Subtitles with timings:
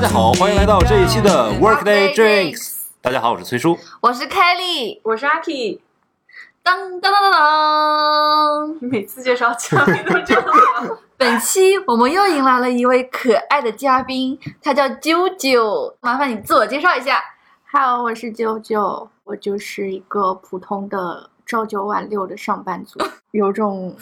[0.00, 2.82] 大家好，欢迎来到这一期的 Workday Drinks。
[3.02, 3.76] 大家好，我是崔叔。
[4.00, 5.80] 我是 Kelly，我是阿 K。
[6.62, 8.78] 当当当当当。
[8.80, 10.44] 你每次介绍嘉宾都这样？
[11.18, 17.20] 本期我们又迎来了一位可爱的嘉宾，他叫啾啾，麻烦你自我介绍一下。
[17.72, 23.00] Hello，我是啾啾，我就是一个普通的朝九晚六的上班族，
[23.32, 23.96] 有种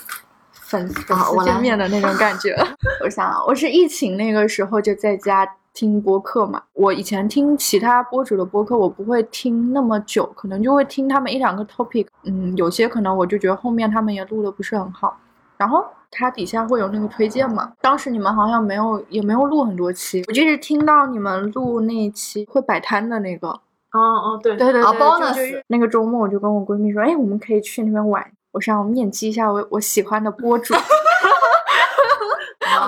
[0.53, 1.03] 粉丝
[1.43, 2.55] 见面的那种感觉。
[3.03, 6.61] 我想啊，我是疫情那个时候就在家听播客嘛。
[6.73, 12.07] 我以前听其他播主的播客，我不会听那么久，可能就会听他们一两个 topic。
[12.25, 15.17] 嗯，有些可能我就觉得后面他们也录的不是很好，
[15.57, 15.85] 然后。
[16.19, 17.73] 它底下会有那个推荐嘛？
[17.83, 20.23] 当时你们好像没有，也没有录很多期。
[20.29, 23.61] 我就是听到你们录那一期会摆摊的那个，哦
[23.93, 30.73] 哦，对啊对对对，就，bonus 就那个周末我就跟我闺蜜说，哎，我们可以去那边玩，我想面基一下我我喜欢的播主，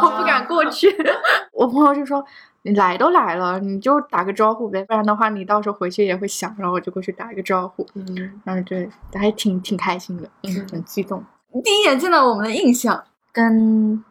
[0.03, 0.89] 我不敢过去。
[1.53, 2.25] 我朋友就说，
[2.63, 6.55] 你来都来了，你就打个招呼呗，不然的话你到时候回去也会想。
[6.59, 11.25] 然后我就过去打一个招呼，嗯，然后对，还挺挺开心的，嗯，很激动。
[11.65, 14.05] 第一眼见到我们的印象，跟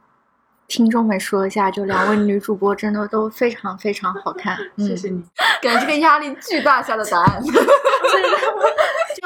[0.68, 5.24] 听众们说一下，就两位女主播真的都非常非常好看，嗯谢谢你。
[5.62, 7.42] 感觉这个压力巨大下的答案。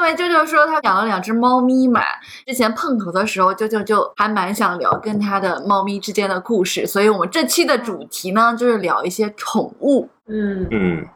[0.02, 2.00] 因为舅舅说他养了两只猫咪嘛，
[2.44, 10.08] 之前碰头的时候，舅舅就还蛮想聊跟他的猫咪之间的故事，所以我们这期的主题呢，就是聊一些宠物。
[10.26, 11.06] 嗯，嗯，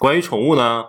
[0.00, 0.86] 关于宠物呢，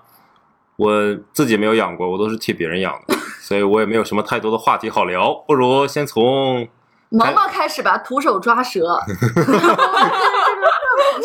[0.78, 0.92] 我
[1.34, 5.32] 自己没有养过，我都是替别人养的，所以我也没有什么太多的话题好聊。
[5.48, 6.68] 不如先从
[7.10, 9.00] 毛毛开始吧，徒手抓蛇。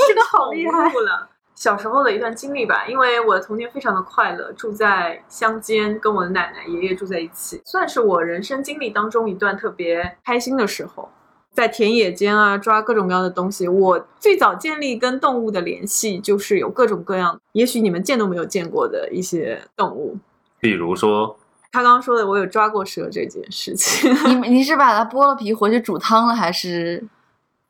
[0.06, 0.84] 这个好厉害。
[0.84, 1.29] 了。
[1.60, 11.10] 小时候的一段经历吧，因为我的童年非常的快乐，住在乡间，跟我的奶奶、爷爷住在一起，算是我人生经历当中一段特别开心的时候。
[11.52, 13.68] 在田野间啊，抓各种各样的东西。
[13.68, 20.16] 我最早建立跟动物的联系，就是有各种各样，也许你们见都没有见过的一些动物。
[20.60, 21.36] 比如说，
[21.70, 27.04] 他刚刚说的，我有抓过蛇这件事情，你你是把它剥了皮回去煮汤了，还是？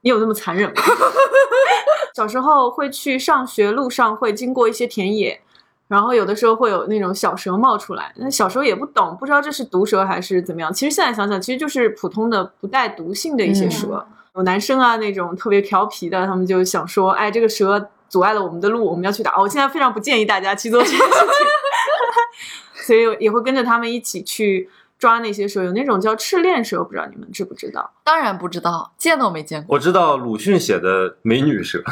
[0.02, 0.82] 你有那么残忍吗？
[2.14, 5.40] 小时候会去上学路上会经过一些田野，
[5.88, 8.12] 然后有的时候会有那种小蛇冒出来。
[8.16, 10.72] 那小时候也不懂，不知道这是毒蛇还是怎么样。
[10.72, 14.06] 其实现在想想，其实就是普通的不带毒性的一些蛇。
[14.36, 19.36] 有男生啊那种特别调皮的，他们就想说，哎，这个蛇阻碍了我们的路，我们要去打。
[19.38, 24.68] 我现在非常不建议大家去做这件事情， 所以也会跟着他们一起去
[25.00, 25.64] 抓那些蛇。
[25.64, 27.90] 有那种叫赤练蛇，不知道你们知不知道？
[28.04, 29.74] 当然不知道，见都没见过。
[29.74, 31.82] 我知道鲁迅写的美女蛇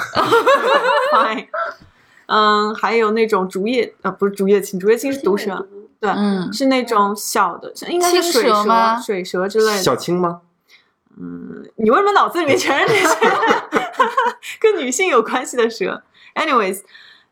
[1.12, 1.48] ，Fine，
[2.26, 5.66] 嗯，还有那种竹叶啊，不是竹叶青，竹叶青是毒蛇，
[5.98, 9.78] 对，嗯，是那种小的，像应该是青水蛇吗水蛇之类的。
[9.78, 10.42] 小青吗？
[11.20, 13.16] 嗯，你为什么脑子里面全是这些
[14.60, 16.00] 跟女性有关系的蛇
[16.36, 16.82] ？Anyways，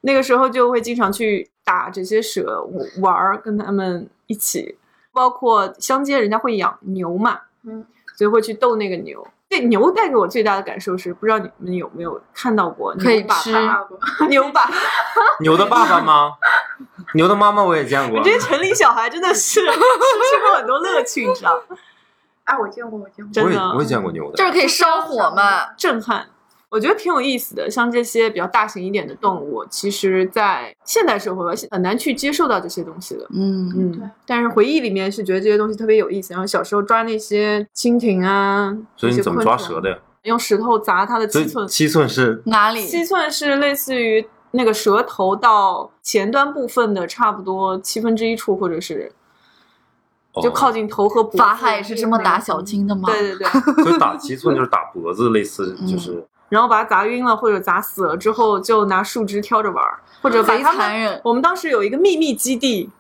[0.00, 2.64] 那个时候就会经常去打这些蛇
[3.00, 4.76] 玩儿，跟他们一起，
[5.16, 7.82] 包括乡间人家会养牛嘛，嗯，
[8.14, 9.26] 所以会去逗那个牛。
[9.48, 14.68] 对牛带给我最大的感受是，不知道你们有没有看到过可以牛粑吃粑 牛爸。
[15.40, 16.32] 牛的爸爸吗？
[17.14, 18.24] 牛的妈妈我也见过你。
[18.24, 21.62] 这些城里小孩真的是失去过很多乐趣，你知道？
[22.44, 23.42] 啊，我见过，我见过。
[23.42, 24.36] 我也真的我也见过牛的。
[24.36, 25.72] 就是可以烧火嘛。
[25.78, 26.26] 震撼。
[26.76, 33.26] 我觉得挺有意思的，像这些比较大型一点的动物，其实，在现代社会吧，很难去接受到这些东西的。
[33.32, 36.34] 嗯，嗯，但是回忆里面是觉得这些东西特别有意思。
[36.34, 39.88] 然后小时候抓那些蜻蜓啊，所以你怎么抓蛇的？
[39.88, 39.98] 呀？
[40.24, 41.66] 用石头砸它的七寸。
[41.66, 42.84] 七寸是哪里？
[42.84, 49.10] 七寸是类似于那个蛇头到前端部分的差不多七分之一处，或者是
[50.42, 51.38] 就靠近头和脖子。
[51.38, 53.08] 法海是这么打小青的吗？
[53.08, 53.46] 对对对。
[53.46, 60.78] 哦，所以打七寸就是打脖子，类似就是然后把它砸晕了或者砸死了之后，就拿树枝挑着玩儿，或者把贼它们。
[60.78, 61.20] 残忍。
[61.24, 62.90] 我们当时有一个秘密基地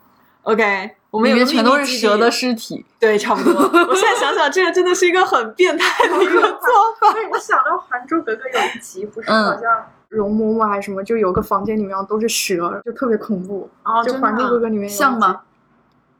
[0.42, 2.84] ，OK，我们有个里面全都是蛇的，尸体。
[2.98, 3.60] 对，差不多。
[3.62, 6.68] 我现在想想，这个真的是一个很变态的一个做
[7.00, 7.12] 法。
[7.12, 13.68] 对，我想到《还珠格格》有一集，不是嗯好像容嬷嬷还是什么，就有个房间里面都是蛇，就特别恐怖。
[13.84, 15.40] 哦就《还珠格格》里面像吗？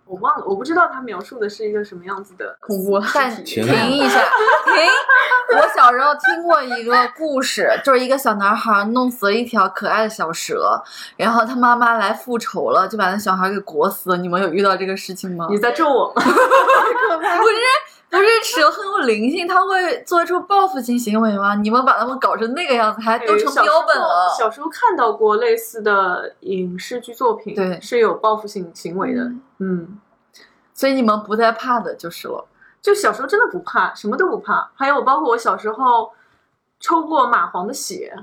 [0.06, 4.20] 我忘了，我不知道他描述的是一个什么样子的恐怖但尸体天哪停一下，
[4.64, 4.74] 停！
[5.56, 10.80] 我小时候听过一个故事，就是一个小男孩弄死了一条可爱的小蛇，
[11.16, 14.16] 然后他妈妈来复仇了，就把那小孩给裹死了。
[14.16, 15.46] 你们有遇到这个事情吗？
[15.50, 16.22] 你在咒我吗？
[16.22, 17.54] 不是
[18.08, 21.54] 不是 蛇很有灵性，它会做出报复性行为吗？
[21.56, 24.34] 你们把他们搞成那个样子，还都成标本候了。
[24.38, 29.30] 小时候看到过类似的影视剧作品，对是有报复性行为的。
[29.58, 29.98] 嗯，
[30.72, 32.46] 所以你们不再怕的就是了。
[32.80, 34.70] 就小时候真的不怕，什么都不怕。
[34.76, 36.12] 还有包括我小时候
[36.78, 38.16] 抽过蚂蟥的血，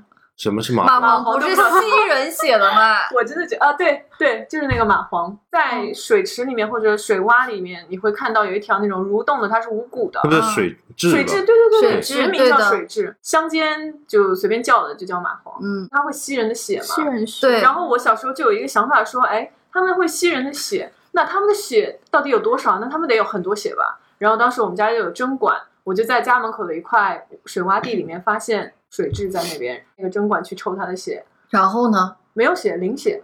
[0.43, 1.39] 什么是蚂蚂蟥？
[1.39, 2.97] 蟥不是吸人血的吗？
[3.15, 10.27] 我真的觉得啊，对对，就是那个蚂蟥，在水池里面或者水洼里面，你会看到有一条那种蠕动的，它是无骨的它。
[10.27, 15.55] 不是水蛭水蛭，对对对对，水名叫水蛭，乡间就随便叫的就叫蚂蟥。
[15.61, 16.83] 嗯，它会吸人的血嘛？
[16.83, 17.47] 吸人血。
[17.47, 22.79] 对然后我小时候就有一个想法说，哎，他们会吸人的血，那他们的血到底有多少？
[22.79, 23.97] 那他们得有很多血吧？
[24.17, 32.15] 然后当时我们家就有针管，我就在家门口的一块水洼地里面发现水蛭在那边，那个针管去抽他的血，然后呢？
[32.33, 33.23] 没有血，零血，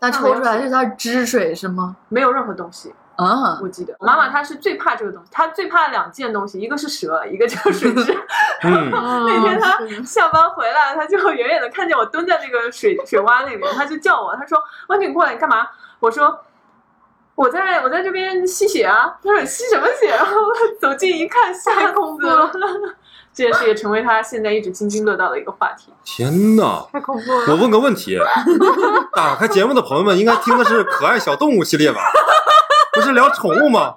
[0.00, 1.96] 那抽出来是它汁水是吗？
[2.08, 2.94] 没有任何东西。
[3.16, 8.18] 啊，我记得妈妈她是最怕这个东西，她最怕两件东西，一个是蛇，一个就是水蛭。
[8.62, 8.90] 嗯，
[9.28, 14.58] 那天她下班回来，她就远远的看见我蹲在那个水水洼那边，她就叫我，她说
[14.88, 15.66] ：“王景过来，你干嘛？”
[16.00, 16.40] 我说
[17.36, 20.34] ：“我在我在这边吸血啊。”她说：“吸什么血？”然后
[20.80, 22.50] 走近一看，吓恐怖了。
[23.34, 25.92] 这件事也成为他现在一直津津乐道的一个话题。
[26.04, 26.86] 天哪！
[26.92, 27.46] 太恐怖了。
[27.48, 28.18] 我问个问题，
[29.14, 32.00] 打开节目的朋友们应该听的是可爱小动物系列吧？
[32.92, 33.94] 不是聊宠物吗？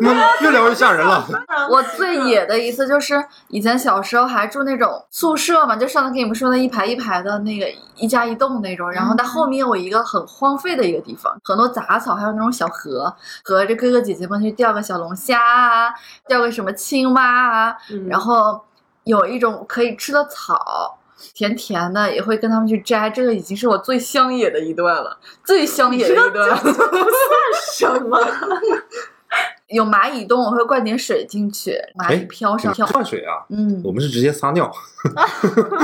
[0.00, 1.26] 你们越聊越吓人了。
[1.68, 7.66] 我最野的一次就是以前小时候还住那种宿舍嘛，就上次跟你们说的一排一排的那个
[7.96, 13.14] 一家一栋那种，然后它后面有一个很荒废的一个地方，很多杂草，还有那种小河，
[13.44, 15.90] 和着哥哥姐姐们去钓个小龙虾啊，
[16.26, 18.60] 钓个什么青蛙啊，嗯然后
[19.04, 20.96] 有一种可以吃的草。
[21.34, 26.48] 甜甜的，也会跟他们去摘，这个已经是我最乡野的一段了，最乡野的一段。
[26.58, 26.72] 算
[27.74, 28.18] 什么？
[29.70, 32.86] 有蚂蚁洞，我会灌点水进去，蚂蚁哎飘上飘。
[32.88, 33.44] 灌水啊？
[33.48, 34.70] 嗯，我们是直接撒尿。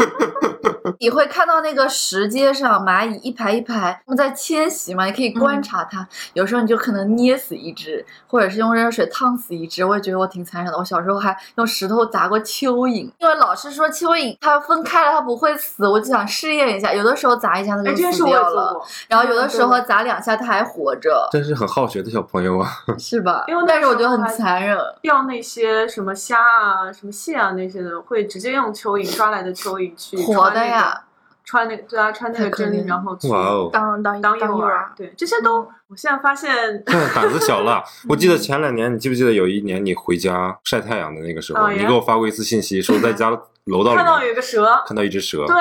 [0.98, 6.06] 你会看到那个石阶上蚂蚁一排一排，它们在迁徙嘛，你可以观察它。
[6.34, 9.84] 有时候你就可能捏死一只，或者是用热水烫死一只。
[9.84, 10.78] 我也觉得我挺残忍的。
[10.78, 16.92] 我小时候还用石头砸过蚯蚓，因为老师说蚯蚓它分开了它不会死，我就想试验一下。
[16.92, 22.70] 有的时候砸一下它就死掉了，然后有的嗯时候砸两下它还活着，真是很好学的小朋友啊！
[22.98, 23.64] 是吧因为？
[23.66, 24.76] 但是我觉得很残忍。
[25.02, 31.03] 钓那些什么虾啊、什么蟹啊那些的，会直接用蚯蚓抓来的蚯蚓去活的呀，
[31.44, 34.87] 穿那个对啊，穿那个针，太可怜然后去哇哦，当当当诱诱饵。
[34.97, 36.50] 对，这些都，我现在发现，
[36.85, 37.82] 胆子小了。
[38.08, 43.31] 我记得前两年，你记不记得有一年你回家晒太阳的那个时候，你给我发过一次信息，说在家
[43.64, 45.44] 楼道里看到有一个蛇，看到一只蛇。
[45.47, 45.56] 对，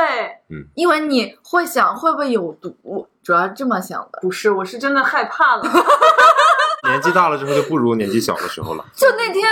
[0.50, 4.19] 嗯因为你会想会不会有毒，主要是这么想的。
[4.21, 5.63] 不是，我是真的害怕了。
[6.88, 8.86] 年纪大了之后就不如年纪小的时候了。
[8.94, 9.44] 就那天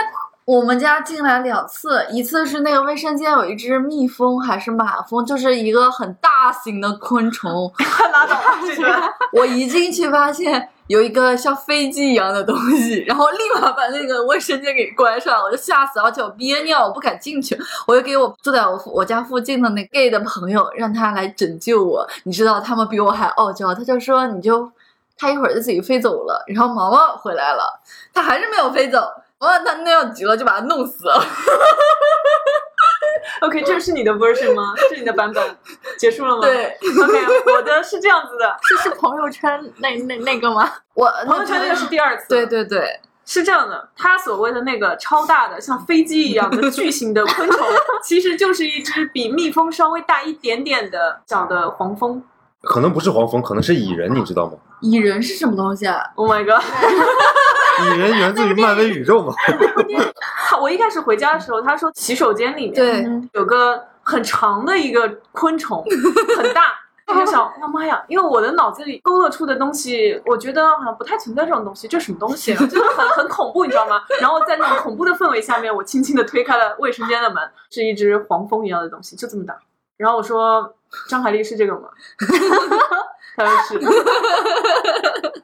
[0.45, 7.71] 我们家进来两次，一次是那个卫生间有一只蜜蜂还是马蜂，就是一个很大型的昆虫。
[7.77, 9.13] 快 拉倒吧，这个。
[9.31, 17.57] 我一进去发现有一个像飞机一样的东西，然后立马把那个卫生间给关上，我就吓死了，而且我憋尿，我不敢进去。
[17.87, 22.05] 我就给我住在我我家附近的那 gay 的朋友，让他来拯救我。
[22.23, 24.69] 你知道他们比我还傲娇，他就说你就
[25.17, 27.79] 他一会儿就自己飞走了，然后毛毛回来了，
[28.13, 29.09] 他还是没有飞走。
[29.43, 31.21] 毛毛他尿急了，就把他弄死了。
[33.41, 34.73] OK，这是你的 version 吗？
[34.89, 35.57] 是你的版本？
[35.97, 36.41] 结束了吗？
[36.41, 36.67] 对
[37.03, 40.71] ，OK，我的是这样子的，这是朋友圈那那那个吗？
[40.93, 42.25] 我朋友圈那个是第二次。
[42.29, 47.67] 对对对，是这样的，他所谓的那个超大的像飞机一样的 巨型的昆虫，
[48.01, 52.23] 其实就是一只比蜜蜂稍微大一点点的小的黄蜂。
[52.61, 54.53] 可能不是黄蜂，可能是蚁人，你知道吗？
[54.83, 56.61] 蚁人是什么东西啊？Oh my god！
[57.85, 59.33] 蚁人源自于漫威宇宙嘛。
[60.45, 65.83] 他我一开始回家的时候，他说洗手间里面对，有个很长的一个昆虫，
[66.37, 66.63] 很大。
[67.05, 68.01] 我就想，我妈呀！
[68.07, 72.57] 因为我的脑子里勾勒出的东西，我觉得好像不太存在这种东西，这是什么东西啊？
[72.65, 74.01] 就是很很恐怖，你知道吗？
[74.21, 79.53] 然后在那种恐怖的氛围下面，我轻轻的推开了卫生间的门，是一只黄蜂一样的东西，就这么大。
[79.97, 80.73] 然后我说
[81.09, 81.89] ：“张海丽是这个吗？”
[83.35, 83.79] 他说是。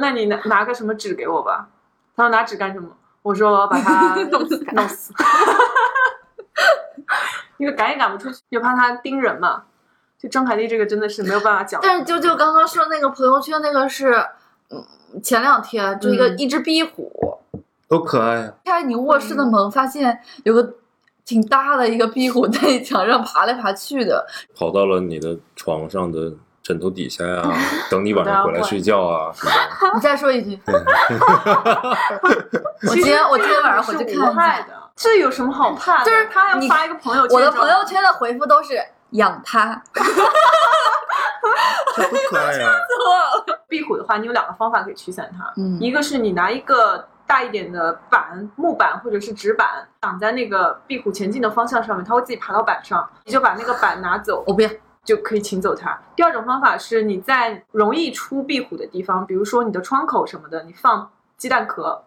[0.00, 1.68] 那你拿拿个什么纸给我吧？
[2.16, 2.88] 他说拿纸干什么？
[3.22, 5.12] 我说我要把它 弄死，弄死。
[7.58, 9.64] 因为赶也赶不出去，又怕他盯人嘛。
[10.18, 11.80] 就张凯丽这个真的是没有办法讲。
[11.82, 14.12] 但是啾啾刚刚说那个朋友圈那个是，
[14.70, 17.38] 嗯，前两天就一个、嗯一只壁虎
[17.88, 18.52] 多可爱啊！
[18.64, 20.74] 开你卧室的门，发现有个
[21.28, 24.26] 挺大的一个壁虎在你墙上爬来爬去的。
[24.56, 26.32] 跑到了你的床上的
[26.62, 27.42] 枕头底下呀、
[27.90, 29.30] 等你晚上回来睡觉啊。
[29.94, 30.58] 你再说一句，
[32.88, 34.34] 我其实今天我今天晚上回去看。
[34.34, 36.04] 害的，这有什么好怕的？
[36.06, 38.80] 就是他要发一个朋友圈，我的朋友圈的回复都是
[39.10, 39.82] 养它，
[41.94, 42.70] 这多可爱呀、
[43.68, 45.52] 壁虎的话，你有两个方法可以驱散它。
[45.56, 54.70] 嗯一个是你拿一个大一点的板、木板或者是纸板挡在那个壁虎前进的方向上面，它会自己爬到板上，你就把那个板拿走，我不要，
[55.04, 55.96] 就可以请走它。
[56.16, 62.02] 第二种方法是你在容易出壁虎的地方，比如说你的窗口什么的，你放鸡蛋壳，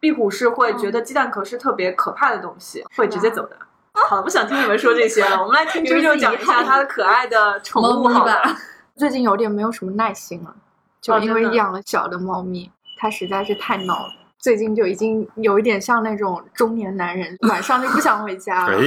[0.00, 3.56] 壁虎是会觉得鸡蛋壳是特别可怕的东西，会直接走的。
[3.92, 8.42] 好了，不想听你们说这些了， 我们来听啾啾讲一下他的可爱的宠物好了。
[8.42, 8.56] 吧。
[8.96, 10.52] 最近有点没有什么耐心了，
[11.00, 14.12] 就因为养了小的猫咪，它实在是太闹了。
[14.40, 18.82] 最近就已经有一点像那种中年男人，晚上就不想回家哎了。，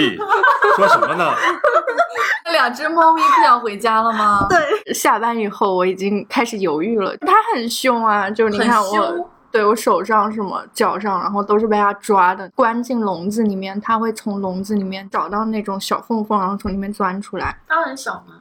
[0.78, 1.32] 说什么呢？
[2.46, 4.46] 那两只猫咪不想回家了吗？
[4.50, 9.30] 对，下班以后我已经开始犹豫了，它很凶啊，就是你看我。
[9.52, 17.60] 对我手上什么脚上，然后都是被它抓的，关进笼子里面，它会从笼子里面找到那种小缝缝，然后从里面钻出来。
[17.68, 18.36] 它很小吗？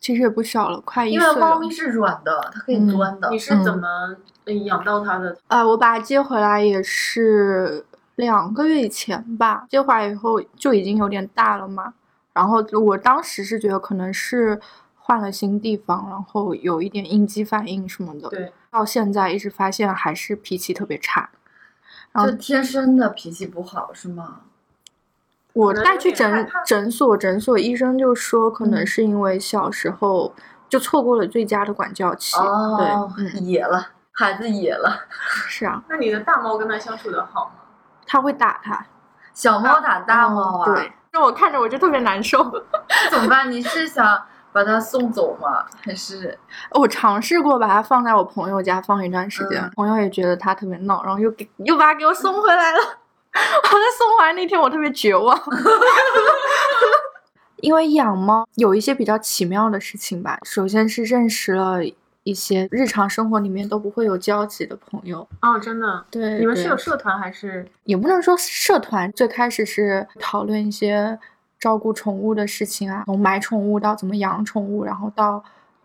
[0.00, 1.34] 其实也不小了，快一因岁了。
[1.36, 3.30] 为猫咪是软的，它可以钻的。
[3.30, 5.36] 你是怎么呃养到它的？
[5.48, 7.84] 呃，我把它接回来也是
[8.16, 11.94] 两个月以前吧，接回来以后就已经有点大了嘛。
[12.32, 14.60] 然后我当时是觉得可能是
[14.96, 18.28] 换了新地方，然后有一点应激反应什么的。
[18.28, 21.30] 对，到现在一直发现还是脾气特别差。
[22.12, 24.40] 然后就天生的脾气不好是吗？
[25.54, 30.34] 我带去诊诊所，诊所医生就说可能嗯是因为小时候
[30.66, 32.34] 就错过了最佳的管教期。
[32.38, 35.04] 哦，对，嗯，野了，孩子野了。
[35.48, 37.52] 是啊，那你的大猫跟它相处的好吗？
[38.06, 38.86] 它会打它。
[39.34, 40.64] 小猫打大猫啊？
[40.70, 42.38] 嗯对，，那我看着我就特别难受。
[43.10, 43.50] 怎么办？
[43.50, 45.64] 你是想把它送走吗？
[45.82, 46.38] 还是
[46.72, 52.78] 我尝试过把它放在我朋友家放一段时间，嗯朋友也觉得它特别闹，然后又给又把它给我送回来了。
[53.32, 55.34] 我在送回来那天，我特别绝望。
[57.62, 61.78] 因为养猫有一些比较奇妙的事情吧，首先是认识了
[62.24, 65.26] 一些日常生活里面都不会有交集的朋友。
[65.40, 66.04] 哦，真的。
[66.10, 67.66] 对，你们是有社团还是？
[67.84, 71.18] 也不能说社团，最开始是讨论一些
[71.58, 75.42] 照顾宠物的事情啊，从买宠物到怎么养宠物，然后到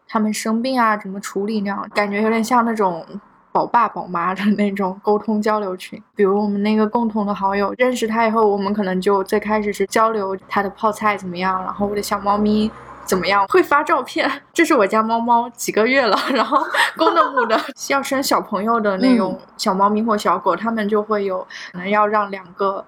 [0.08, 3.03] 他们生病啊怎么处理那样，感觉有点像那种
[3.51, 6.00] 宝爸宝妈的那种沟通交流群。
[6.15, 12.70] 比如我们那个共同的好友，认识他以后，我们可能就最开始是交流他的泡菜怎么样，然后我的小猫咪。
[13.07, 13.47] 怎么样？
[13.47, 16.63] 会发照片， 这是我家猫猫几个月了， 然后
[16.95, 17.59] 公的母的
[17.89, 21.39] 要生小朋友的那种小猫咪或小狗，它们就会有
[21.71, 22.83] 可能要让两个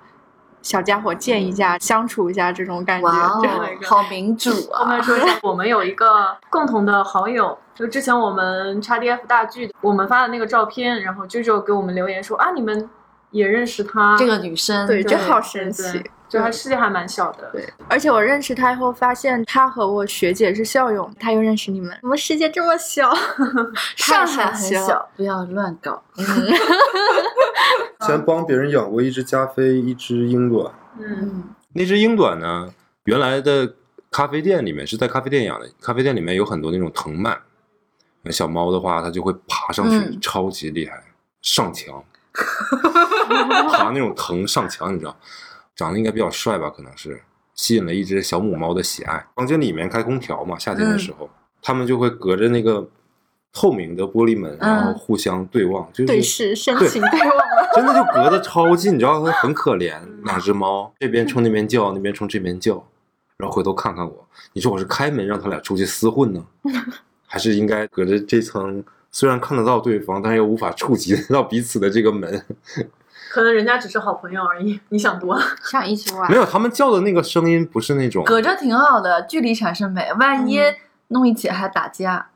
[0.62, 3.08] 小家伙见一下、相处一下这种感觉。
[3.08, 3.42] 哇哦
[3.82, 5.02] 就，好民主我们啊！
[5.02, 12.90] 说一下，我们有一个共同的好友，就之前我们 XDF 大剧，我们发的那个照片，然后舅舅给我们留言说啊，你们
[13.32, 16.12] 也认识她，这个女生对，就好神对奇。
[16.30, 17.50] 对就他世界还蛮小的。
[17.52, 23.12] 对，而且我认识他以后，发现他和我学姐是校友，他又认识你们，我们世界这么小，
[23.98, 24.62] 上海很。
[24.70, 26.04] 小，不要乱搞。
[28.06, 30.72] 先帮别人养过一只加菲，一只英短。
[31.00, 31.44] 嗯，嗯，
[31.74, 32.70] 那只英短呢，
[33.06, 33.74] 原来的
[34.12, 37.38] 咖啡店里面是在咖啡店养的，咖啡店里面有很多那种藤蔓。
[38.22, 41.02] 那小猫的话，它就会爬上去，嗯超级厉害，
[41.42, 42.04] 上墙，
[43.72, 45.16] 爬那种藤上墙，你知道，
[45.80, 46.70] 长得应该比较帅吧？
[46.70, 47.22] 可能是
[47.56, 49.26] 吸引了一只小母猫的喜爱。
[49.34, 51.30] 房间里面开空调嘛，夏天的时候，
[51.62, 52.86] 它们就会隔着那个
[53.54, 57.40] 透明的玻璃门，然后嗯互相对望，就是对视，深情对望。
[57.74, 62.84] 真的就隔得超近，你知道它 很可怜，两只猫这边冲那边叫，那边冲这边叫，
[63.38, 66.44] 然后回头看看我，你说我是开门让他俩出去厮混呢，
[67.26, 72.44] 还是应该隔着这层虽然看得到对方，但是又无法触及到彼此的这个门？
[73.30, 75.42] 可能人家只是好朋友而已，你想多了。
[75.64, 80.12] 想一起玩没，有，他们叫的那个声音不是那种，隔着挺好的，距离产生美。
[80.20, 80.76] 万一嗯
[81.10, 82.30] 弄一起还打架，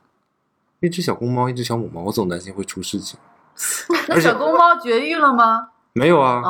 [0.80, 3.20] 一只小公猫，一只小母猫，我总担心会出事情。
[4.10, 5.70] 那小公猫绝育了吗？
[5.94, 6.50] 没有啊，哦，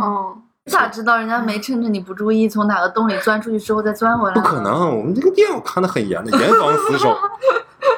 [0.00, 4.34] 哦，你咋知道人家没趁着你不注意从哪个洞里钻出去之后再钻回来？
[4.34, 4.60] 不可。
[4.60, 7.16] 能，我们这个店我看的很严的，严防死守。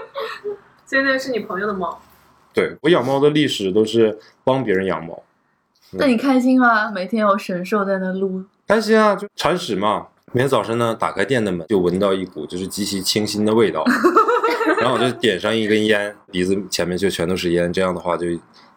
[0.86, 2.00] 所以那是你朋友的猫，
[2.54, 5.22] 对我养猫的历史都是帮别人养猫。
[5.92, 6.90] 那你开心吗？
[6.90, 10.06] 每天有神兽在那撸，开心啊，就铲屎嘛。
[10.32, 13.82] 每天早晨呢，打开店的门，就闻到一股就是极其清新的味道，
[14.80, 18.26] 然后我就点上一根烟，鼻子前面就全都是烟，这样的话就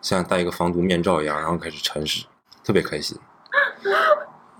[0.01, 2.25] 像戴一个防毒面罩一样，然后开始铲屎，
[2.63, 3.17] 特别开心。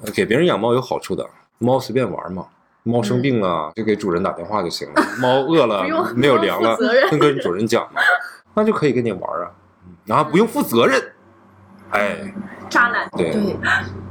[0.04, 1.26] 呃给别人养猫有好处的，
[1.60, 2.48] 猫随便玩嘛。
[2.84, 5.86] 猫生病了、就给主人打电话就行了，猫饿了
[6.18, 6.76] 没有粮了
[7.12, 8.02] 就跟主人讲嘛，
[8.56, 9.52] 那就可以跟你玩啊，
[10.04, 11.00] 然后不用负责任，
[11.92, 12.34] 哎，
[12.70, 13.10] 渣男。
[13.18, 13.58] 对，对，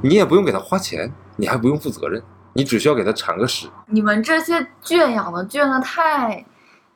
[0.03, 2.23] 你也不用给他花钱，你还不用负责任，
[2.53, 3.69] 你只需要给他铲个屎。
[3.87, 6.45] 你们这些圈养的圈的太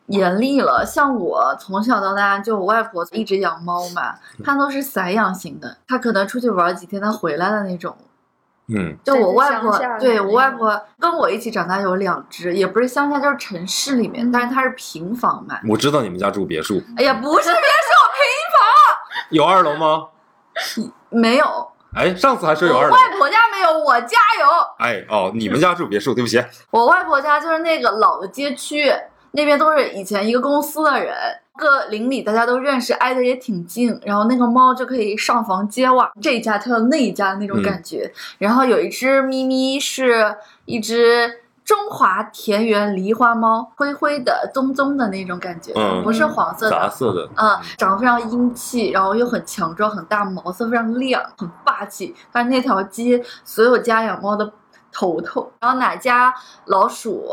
[0.06, 0.84] 严厉了。
[0.84, 4.14] 像我从小到大，就我外婆一直养猫嘛，
[4.44, 7.96] 它都是散养型的，它可能出去玩几天，它回来的那种。
[8.66, 15.58] 嗯，就我外婆对我外婆跟我一起长大有两只，也不是乡下，就是城市里面，嗯但是它是平房嘛。
[15.68, 17.60] 我知道你们家住别墅，哎呀，不是别墅，
[18.14, 20.08] 平房有二楼吗？
[21.11, 22.94] 没有，哎，上次还说有二楼。
[22.94, 24.46] 我外婆家没有，我家有。
[24.78, 26.42] 哎哦，你们家住别墅，对不起。
[26.70, 28.92] 我外婆家就是那个老的街区，
[29.32, 31.14] 那边都是以前一个公司的人，
[31.56, 33.99] 各邻里大家都认识，挨得也挺近。
[34.04, 38.12] 然后那个猫就可以上房揭瓦，这一家跳到那一家那种感觉。
[38.38, 46.71] 然后有一只咪咪是一只中华田园狸花猫，灰灰的、棕棕的那种感觉，嗯不是黄色的。
[46.71, 52.14] 杂色的，嗯，长得非常英气，然后又很强壮，很大，毛色非常亮，很霸气。
[52.30, 54.52] 但是那条街所有家养猫的
[54.92, 55.50] 头头。
[55.61, 56.35] 然后哪家
[56.66, 57.30] 老鼠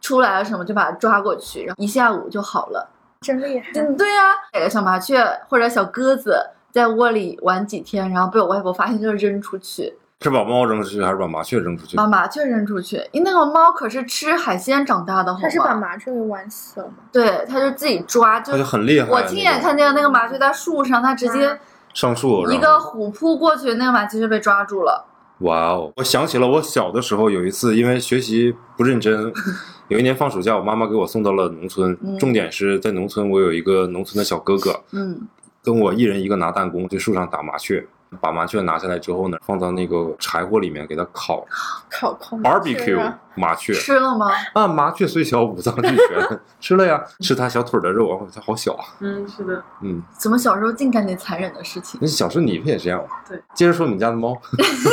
[0.00, 2.90] 出来了什么，就把它抓过去，然后一下午就好了。
[3.20, 3.70] 真厉害。
[3.76, 11.96] 嗯，对呀、逮个小麻雀或者小鸽子在窝里玩几天，然后被我外婆发现就扔出去，是把猫扔出去还是把麻雀扔出去？
[11.96, 12.96] 把麻雀扔出去。
[13.12, 15.74] 因为那个猫可是吃海鲜长大的，好他是把？
[15.74, 16.94] 麻雀给玩死了吗？
[17.10, 19.08] 对，它就自己抓，就它就很厉害。
[19.08, 21.46] 我亲眼看见那个麻雀在树上，它直接。
[21.48, 21.58] 嗯
[21.94, 25.04] 上树，一个虎扑过去，那个麻雀就被抓住了。
[25.40, 25.92] 哇哦！
[25.96, 29.30] 我想起了我小的时候有一次，因为学习不认真，
[29.88, 31.94] 有一年放暑假，我妈妈给我送到了农村。
[32.02, 35.20] 嗯重点是在农村，我有一个农村的小哥哥，嗯，
[35.62, 37.86] 跟我一人一个拿弹弓，去树上打麻雀。
[38.20, 41.44] 把麻雀拿下来之后呢，放到那个柴火里面给它烤
[41.90, 44.30] 烤烤 barbecue 麻雀吃了吗？
[44.52, 51.98] 啊，麻雀虽小五脏俱全， 吃了呀，吃它小腿的肉，哦它好小啊，嗯，是的，嗯，怎么小时候净干点残忍的事情？
[52.02, 53.08] 那小时候你不也这样吗？
[53.28, 54.36] 对，接着说你们家的猫，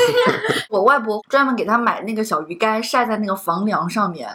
[0.70, 4.30] 我外婆专门给它买那个小鱼干，晒在那个房梁上面。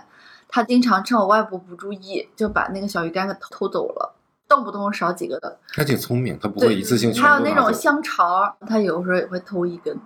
[0.46, 4.14] 他经常趁我外婆不注意，就把那个小鱼干给偷走了，
[4.54, 5.58] 动不动少几个的。
[5.72, 7.54] 还挺聪明，它不会一次性全还有那。
[7.54, 9.96] 种香肠，他有时候也会偷一根，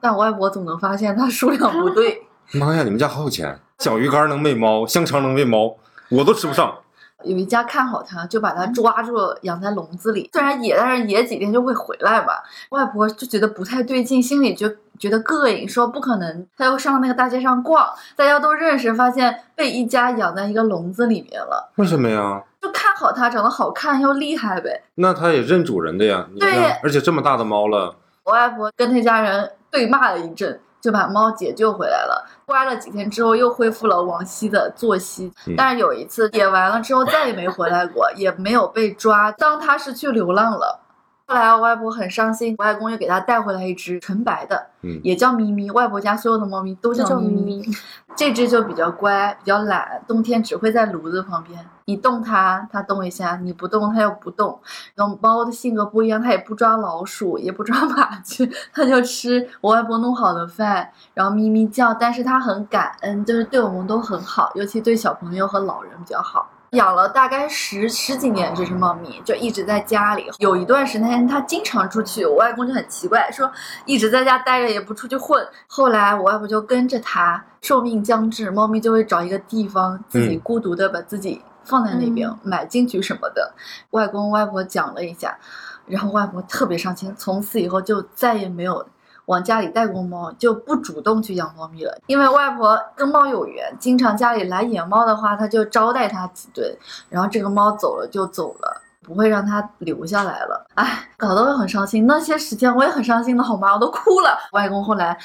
[0.00, 2.22] 但我外婆总能发现它数量不 对。
[2.52, 3.58] 妈呀，你们家好有钱！
[3.78, 5.76] 小鱼干能喂猫，香肠能喂猫，
[6.10, 6.76] 我都吃不上。
[7.24, 10.30] 有一家看好它，就把它抓住养在笼子里。
[10.32, 12.42] 虽然野，但是野几天就会回来吧。
[12.70, 16.46] 外婆就觉得不太对劲，心里就觉得膈应，说不可能。
[16.56, 21.72] 她又上那个大街上逛，大家都认识，发现被一家养在一个笼子里面了。
[21.76, 22.44] 为什么呀？
[22.60, 24.82] 就看好它，长得好看又厉害呗。
[24.96, 26.26] 那它也认主人的呀。
[26.32, 27.94] 你对看，而且这么大的猫了，
[28.24, 32.26] 我外婆跟那家人对骂了一阵，就把猫解救回来了。
[32.44, 35.32] 关了几天之后，又恢复了往昔的作息。
[35.46, 40.80] 嗯但是有一次解完了之后，再也没回来过，也没有被抓，当它是去流浪了。
[41.28, 45.70] 后来我外婆很伤心，我外公又给她带回来一只纯白的，嗯也叫咪咪。
[45.70, 47.76] 外婆家所有的猫咪都叫叫咪咪咪。
[48.16, 54.58] 这只就比较乖，比较懒，冬天只会在炉子旁边，你动它，它动一下；你不动，它又不动。
[54.94, 61.92] 然后猫的性格不一样，它也不抓老鼠，也不抓麻雀，它就吃我外婆弄好的饭，然后咪咪叫。
[61.92, 66.48] 但是它很感恩，就是对我们都很好，尤其对小朋友和老人比较好。
[66.72, 70.30] 养了大概十十几年这只猫咪，就一直在家里。
[70.38, 73.50] 有一段时间，它经常出去，我外公就很奇怪，说
[73.86, 75.46] 一直在家待着也不出去混。
[75.66, 83.52] 后来我外婆就跟着它，寿命将至，猫咪就会找一个地方，自己嗯孤独的把自己放在那边，买金桔什么的。
[83.90, 85.38] 外公外婆讲了一下，
[85.86, 88.86] 然后外婆特别伤心，从此以后就再也没有
[89.28, 91.98] 往家里带过猫，就不主动去养猫咪了。
[92.06, 96.76] 因为外婆跟猫有缘，经常家里来野猫的话，她就招待它几顿，
[97.08, 98.82] 然后这个猫走了就走了。
[99.00, 102.06] 不会让它留下来了，哎，搞得我很伤心。
[102.06, 103.72] 那些时间我也很伤心的好吗？
[103.72, 104.36] 我都哭了。
[104.52, 105.16] 外公后来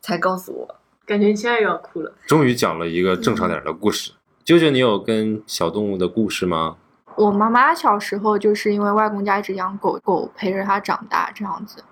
[0.00, 0.66] 才告诉我，
[1.04, 2.10] 感觉你现在又要哭了。
[2.26, 4.12] 终于讲了一个正常点的故事。
[4.44, 6.76] 舅舅，你有跟小动物的故事吗？
[7.16, 11.84] 我妈妈小时候就是因为外公家一直养狗狗，陪着她长大这样子。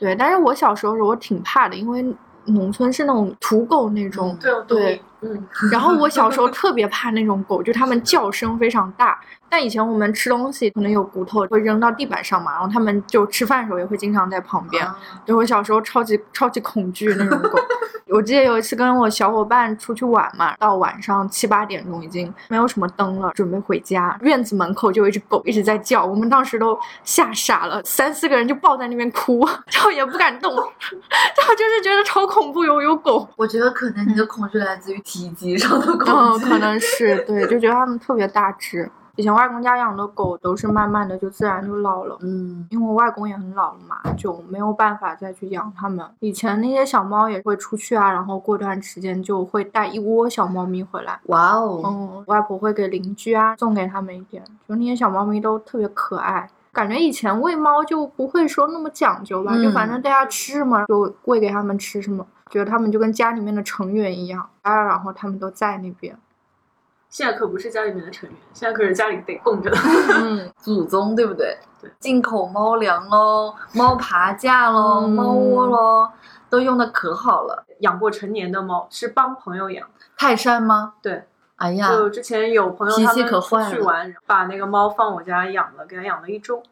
[0.00, 2.02] 对，但是我小时候时我挺怕的，因为
[2.46, 9.20] 农村是那种土狗那种，对对，嗯，然后我小时候 特别怕那种狗，就它们叫声非常大。
[9.52, 14.86] 但以前我们吃东西可能有骨头会扔到地板上嘛，然后它们就吃饭的时候也会经常在旁边。
[14.86, 17.58] 啊对我小时候超级超级恐惧那种狗。
[18.06, 33.28] 我记得有一次跟我小伙伴出去玩嘛，到晚上七八点钟已经没有什么灯了，准备回家，院子门口就有一只狗一直在叫，我们当时都吓傻了，三四个人就抱在那边哭， 然后也不敢动，然后就是觉得超恐怖，有有狗。
[33.36, 38.88] 我觉得可能你的恐惧来自于体积上的恐嗯，可能是对，就觉得它们特别大只。
[39.16, 42.16] 以前外公家养的狗都是慢慢的就自然就老了。
[42.20, 46.06] 嗯，因为我外公也很老了嘛，就没有办法再去养它们。
[46.20, 51.20] 以前那些小猫也会出去啊，然后过段时间就会带一窝小猫咪回来。
[51.24, 56.48] 哇哦，嗯，外婆会给邻居啊送给他们一点，就那些小猫咪都特别可爱。
[56.72, 66.16] 感觉以前喂猫就不会说那么讲究吧，就反正大家吃什么就喂给他们吃什么，觉得他们就跟家里面的成员一样啊，然后他们都在那边。
[67.08, 69.76] 现在可不是家里面的成员，现在可是家里得供着的。
[70.14, 71.58] 嗯， 祖宗对不对？
[71.82, 76.08] 对，进口猫粮喽，猫爬架喽，嗯猫窝喽，
[76.48, 77.64] 都用的可好了。
[77.80, 80.94] 养过成年的猫是帮朋友养，泰山吗？
[81.02, 81.24] 对，
[81.60, 86.62] 哎呀，就之前有朋友他们去玩，把那个猫放我家养了，给它养了一周。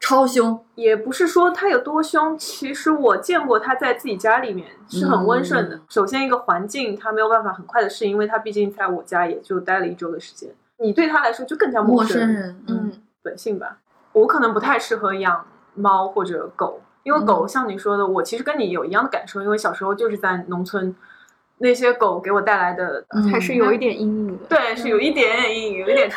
[0.00, 5.76] 超凶，也不是说它有多凶，其实我见过它在自己家里面是很温顺的。
[5.76, 13.78] 嗯首先一个环境它没有办法很快的适应，因为它毕竟在我家也就待了一周的时间，你对它来说就更加陌生生人，嗯，嗯，本性吧。
[14.12, 20.94] 我可能不太适合养猫或者狗，因为狗嗯像你说的，我其实跟你有一样的感受，因为小时候就是在农村，
[21.58, 24.44] 那些狗给我带来的，嗯还是有一点阴影的。
[24.48, 26.16] 对，是有一点点阴影，有一点 的。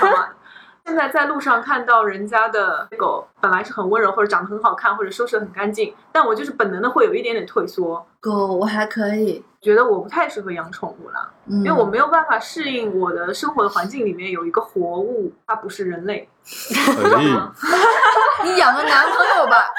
[0.84, 16.28] 现在在路上看到人家的狗，本来是很温柔，或者长得很好看，或者收拾得很干净，但我就是本能的会有一点点退缩，狗我还可以，觉得我不太适合养宠物了，因因为我没有办法适应我的生活的环境里面有一个活物，它不是人类，
[16.76, 17.30] 哎，
[18.44, 19.70] 你养个男朋友吧，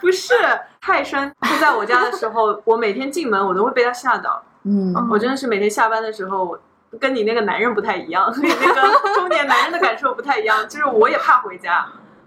[0.00, 0.34] 不是
[0.80, 6.58] 泰山是在我家的时候，我每天进门我都会被它吓到，嗯，我真的是每天下班的时候。
[7.00, 11.84] 跟你那个男人不太一样， 跟你那个中年男人的感受不太一样，就是我也怕回家，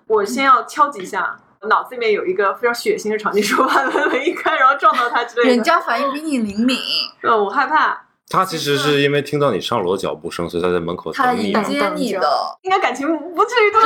[0.07, 5.55] 我先要敲几下，我脑子里面有一个非常血腥的场景，说把门门一开，然后撞到他之类的。
[5.55, 6.77] 人家反应比你灵敏，
[7.23, 7.97] 呃，我害怕，
[8.27, 11.63] 他其实是因为听到你上楼的脚步声，所以他在门口等你嘛。
[11.63, 12.29] 接你的，
[12.63, 13.79] 应该感情不至于多，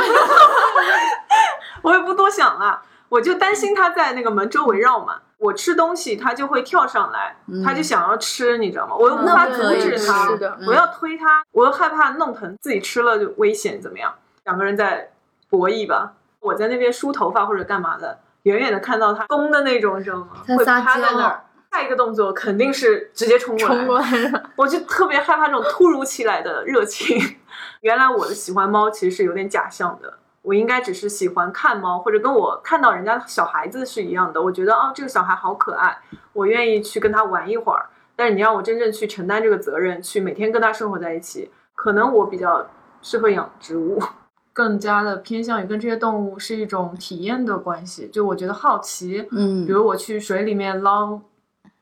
[1.82, 5.18] 我也不多想了，我就担心他在那个门周围绕嘛。
[5.42, 8.94] 我吃东西，它就会跳上来，它就想要吃，你知道吗？
[8.96, 14.14] 我又无法阻止它，是的嗯我要推它，我又害怕弄疼自己，吃了就危险，怎么样？
[14.44, 15.10] 两个人在
[15.50, 20.28] 博弈吧，我在那边梳头发或者干嘛的，远远的看到它攻的那种，你知道吗？
[20.56, 27.18] 会趴在那儿，下一个动作肯定是直接冲过来，冲过来，我就特别害怕这种突如其来的热情。
[27.82, 34.42] 原来我的喜欢猫其实是有点假象的，我应该只是喜欢看猫，或者跟我看到人家小孩子是一样的。
[34.42, 35.96] 我觉得哦，这个小孩好可爱，
[36.32, 37.86] 我愿意去跟他玩一会儿。
[38.14, 42.66] 但是你让我真正去承担这个责任，去每天跟他生活在一起，可能我比较
[43.00, 43.98] 适合养植物，
[44.52, 48.08] 更加的偏向于跟这些动物是一种体验的关系。
[48.08, 51.20] 就我觉得好奇，嗯，比如我去水里面捞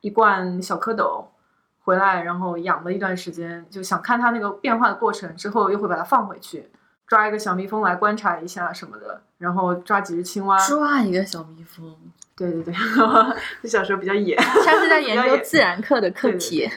[0.03, 1.25] 一罐小蝌蚪
[1.83, 6.71] 回来，然后养了一段时间，就想看它那个变化的过程，之后又会把它放回去，
[7.11, 10.57] 抓一个小蜜蜂来观察一下什么的，然后抓几只青蛙。
[10.65, 11.93] 抓一个小蜜蜂，
[12.37, 12.73] 对对对，
[13.61, 16.71] 就小时候比较野，下次在研究自然课的课题。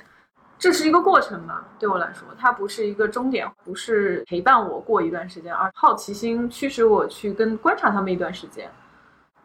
[0.57, 8.67] 这是一个过程吧，对我来说，它不是一个终点，不是陪伴我过一段时间，而好奇心驱使我去跟观察它们一段时间。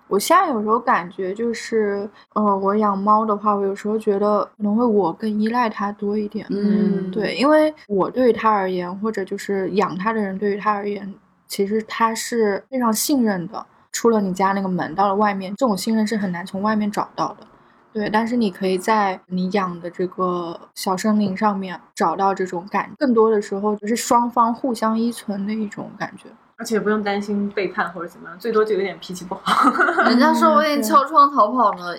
[0.09, 6.47] 我现在有时候感觉就是，呃，我养猫的话，我有时候觉得可能会我更依赖它多一点。
[6.51, 11.15] 嗯对，因为我对于它而言，或者就是养它的人对于它而言，
[11.47, 13.65] 其实它是非常信任的。
[13.91, 17.47] 出了你家那个门，到了外面，这种信任是很难从外面找到的。
[17.93, 26.29] 对，但是你可以在你养的这个小生灵上面找到这种感，更多的时候就是双方互相依存的一种感觉。
[26.59, 29.71] 而且不用担心背叛或者怎么样，最多就有点脾气不好。
[30.11, 31.97] 人家说我有点敲窗逃跑了。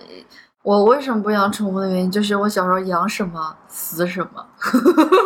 [0.62, 4.44] 我为什么不养宠物的原因，就是我小时候养什么死什么，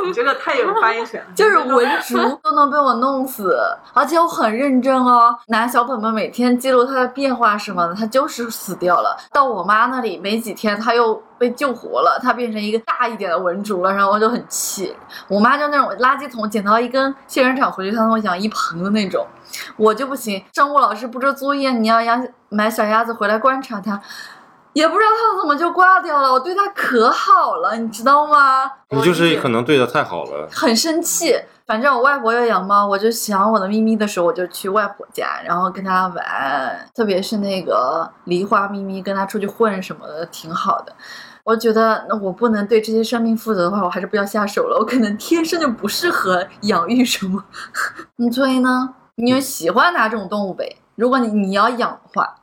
[0.07, 3.57] 你这个太有发言权了， 就是文竹都能被我弄死，
[3.93, 9.17] 而且我很认真哦，拿小本本每天记录它的变化什么的，它就是死掉了。
[9.33, 14.95] 到我妈那里没几天，它又被救活了，它变成一个大一点的文竹了，然后我就很气。
[15.27, 19.27] 我妈就那种垃圾桶捡到一根仙人掌回去，她能会养一盆的那种，
[19.77, 20.41] 我就不行。
[20.53, 24.01] 生物老师布置作业，你要养买小鸭子回来观察它。
[24.75, 28.71] 也不知道它怎么就挂掉了，我对它可好了，你知道吗？
[28.91, 30.47] 你就是可能对他太好了。
[30.53, 31.35] 很生气。
[31.67, 40.93] 反正我外婆要养猫，我就想我的咪咪的时候，我就去外婆家，然后跟它玩，特别是那个梨花咪咪，跟它出去混什么的，挺好的。
[41.43, 44.77] 我觉得，那我不能对这些生命负责的话，我还是不要下手了。
[44.79, 47.43] 我可能天生就不适合养育什么。
[48.17, 50.77] 你所以呢，你就喜欢哪种动物呗？
[50.97, 52.35] 如果你你要养的话，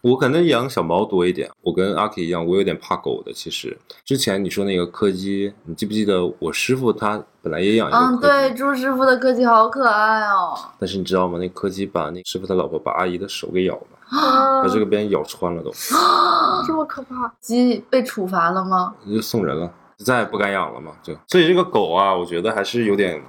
[0.00, 3.32] 我可能养小猫多一点，我跟阿 K 一样，我有点怕狗的。
[3.32, 10.56] 其实之前你说那个柯基，你记不记得我师傅他本来也养一个，嗯，对，朱师傅的柯基好可爱哦。
[10.78, 11.38] 但是你知道吗？
[11.38, 17.32] 那柯基把那师傅他老婆把阿姨的手给咬了，啊把这个别人咬穿了都，啊 这么可怕？
[17.40, 18.94] 鸡被处罚了吗？
[19.10, 20.92] 就送人了，再也不敢养了嘛。
[21.02, 23.20] 就所以这个狗啊，我觉得还是有点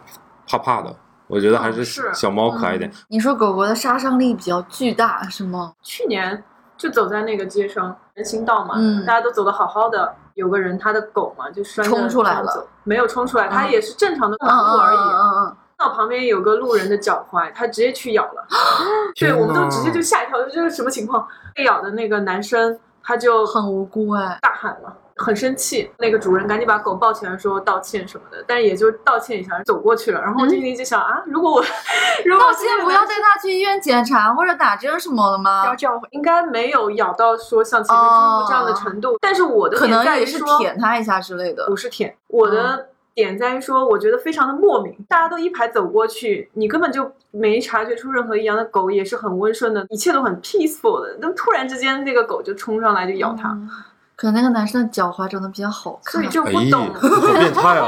[0.48, 0.96] 怕怕的。
[1.28, 2.92] 我觉得还是小猫可爱一点。
[3.08, 5.74] 你说狗狗的杀伤力比较巨大是吗？
[5.84, 6.44] 去年
[6.80, 14.98] 就走在那个街上人行道嘛，嗯大家都走的好好的，有个人他的狗嘛就拴着冲出来了走，没有冲出来，他嗯也是正常的嗯跑路而已。
[14.98, 18.46] 嗯嗯嗯到旁边有个路人的脚踝，他直接去咬了，
[19.16, 21.26] 对，我们都直接就吓一跳，这是什么情况？
[21.56, 24.38] 被咬的那个男生他就嗯，很无辜哎。
[24.42, 25.92] 大喊了，很生气。
[25.98, 30.22] 那个主人赶紧把狗抱起来说道歉什么的，但也就道歉一下，走过去了。
[30.22, 31.64] 然后我就心里就想、啊，如果我
[32.26, 35.76] 如果道歉不要带它去医院检查或者打针什么的吗要？
[35.76, 36.08] 教诲。
[36.12, 41.76] 应该没有咬到说像前面朱师傅这样的程度，但是我的可点能也是舔它一下之类的不。
[41.80, 53.58] 是舔，我的点在于说，我觉得非常的莫名，大家都一排走过去，你根本就没察觉出任何异样的狗也是很温顺的，一切都很 peaceful 的，那突然之间那个狗就冲上来就咬它，
[54.20, 56.94] 可能那个男生的脚踝长得比较好看所以，就哎不懂。
[56.94, 57.88] 好变态啊！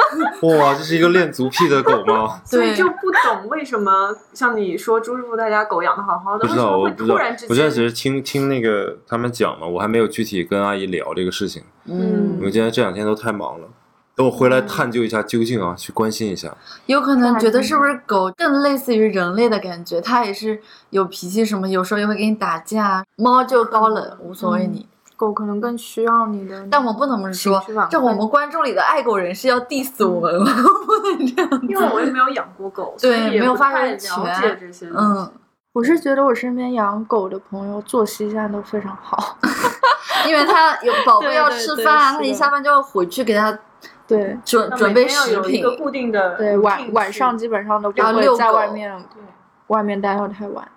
[0.40, 2.40] 哇，这是一个恋足癖的狗吗？
[2.46, 7.48] 所以对就不懂为什么像你说朱师傅他家狗养的好好的，不知道，我不知道突然之间。
[7.50, 13.68] 我现在只是听听那个他们讲嘛，我还没有具体跟阿姨聊这个事情，嗯因为今天这两天都太忙了。
[14.14, 16.56] 等我回来探究一下究竟啊，去关心一下。
[16.86, 20.58] 有可能觉得是不是狗更类似于人类的感觉，它也是
[20.88, 23.04] 有脾气什么，有时候也会跟你打架。
[23.16, 24.88] 猫就高冷，无所谓你。
[25.16, 31.60] 狗可能更需要你的，但我不能说这我们观众里的爱狗人士要 diss 我们了，不能这样。
[31.68, 34.86] 因为我也没有养过狗，所对以也没有发不太言权了解这些。
[34.94, 35.30] 嗯，
[35.72, 39.36] 我是觉得我身边养狗的朋友作息现在都非常好。
[40.26, 43.56] 因为他有宝 贝要对对对吃饭，是的它一下班就要回去给他
[44.08, 45.60] 对准准备食品。
[45.60, 49.04] 一个固定的对，晚晚上基本上都不会在外狗面
[49.68, 50.75] 外面待到太晚对。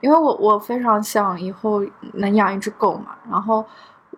[0.00, 1.82] 因为我我非常想以后
[2.14, 3.64] 能养一只狗嘛，然后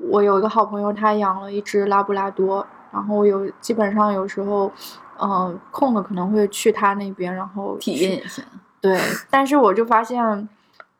[0.01, 4.71] 我有一个好朋友，他养了一只拉布拉多，然后我有基本上有时候，
[5.17, 8.43] 呃，空了可能会去他那边，然后体验一下，
[8.81, 10.49] 对，但是我就发现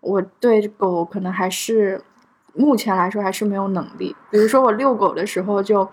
[0.01, 2.03] 我对狗可能还是
[2.55, 4.15] 目前来说还是没有能力。
[4.31, 5.89] 比如说我遛狗的时候就，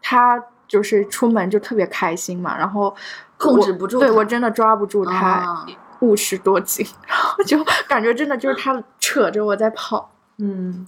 [0.00, 2.94] 它就是出门就特别开心嘛，然后
[3.36, 5.66] 控制不住对我真的抓不住它，啊
[6.00, 10.10] 物是多斤，然后就 感觉真的就是他扯着我在跑。
[10.38, 10.86] 嗯，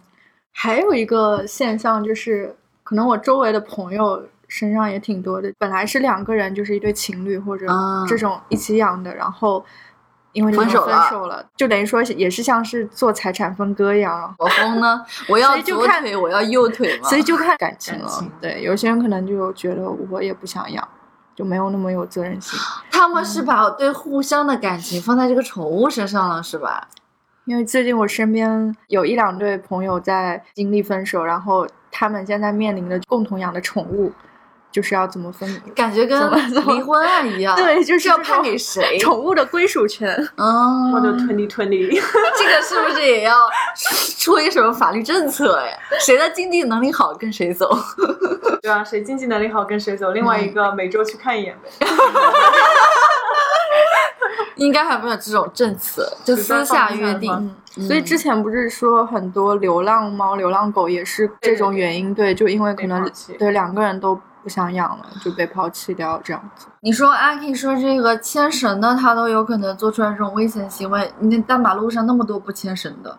[0.52, 5.52] 还有一个现象就是，可能我周围的朋友身上也挺多的。
[5.58, 9.64] 本来是两个人，就是一对情侣或者啊这种一起养的，然后
[10.32, 14.34] 因为分手了分手了，就等于说也是像是做财产分割一样了。
[14.38, 17.08] 我疯呢， 我要左腿，我要右腿嘛。
[17.08, 18.10] 所以就看感情了。
[18.40, 20.88] 对，有些人可能就觉得我也不想养，
[21.34, 22.58] 就没有那么有责任心。
[22.90, 26.86] 他们是把对互相的感情放在这个宠物身上了，是吧？
[27.44, 34.12] 因为最近我身边有一两对朋友在经历分手，然后他们现在面临的共同养的宠物，
[34.72, 36.18] 就是要怎么分，感觉跟
[36.66, 37.54] 离婚案一样。
[37.54, 38.98] 对，就是要判给谁？
[38.98, 40.08] 宠物的归属权。
[40.36, 43.36] 嗯，或者吞离吞离，这个是不是也要
[44.18, 45.76] 出一什么法律政策呀？
[46.00, 47.68] 谁的经济能力好跟谁走？
[48.62, 51.68] 对啊，谁经济能力好跟谁走，另外一嗯个每周去看一眼呗。
[54.56, 57.30] 应该还没有这种政策，就私下约定。
[57.32, 57.54] 嗯
[57.88, 66.66] 所以之前不是说很多流浪猫、流浪狗也是这种原因，对，就因为可能对两个人都不想养了，就被抛弃掉这样子。
[66.80, 71.12] 你说阿 K 说这个牵绳的，他都有可能做出来这种危险行为。
[71.18, 73.18] 你大马路上那么多不牵绳的，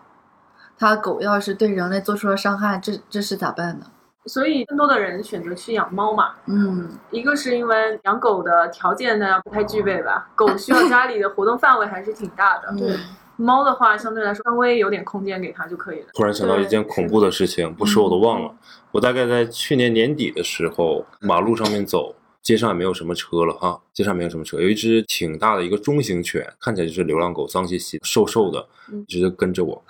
[0.78, 3.86] 他狗要是对人类做出了伤害，这这是咋办呢？
[4.26, 12.74] 所以更多的人选择去养猫嘛，嗯，一个是因为养狗的条件呢不太具备吧，狗需要家里的活动范围还是挺大的。
[12.78, 12.98] 对，
[13.36, 16.06] 猫的话相对来说稍微有点空间给它就可以了。
[16.14, 18.54] 突然想到一件恐怖的事情，不说我都忘了。
[18.92, 29.82] 我大概在去年年底的时候，马路上面走，街上也没有什么车了哈，街上没有什么车，有一只挺大的一个中型犬，看起来就是流浪狗，脏兮兮、瘦瘦的，嗯一直跟着我。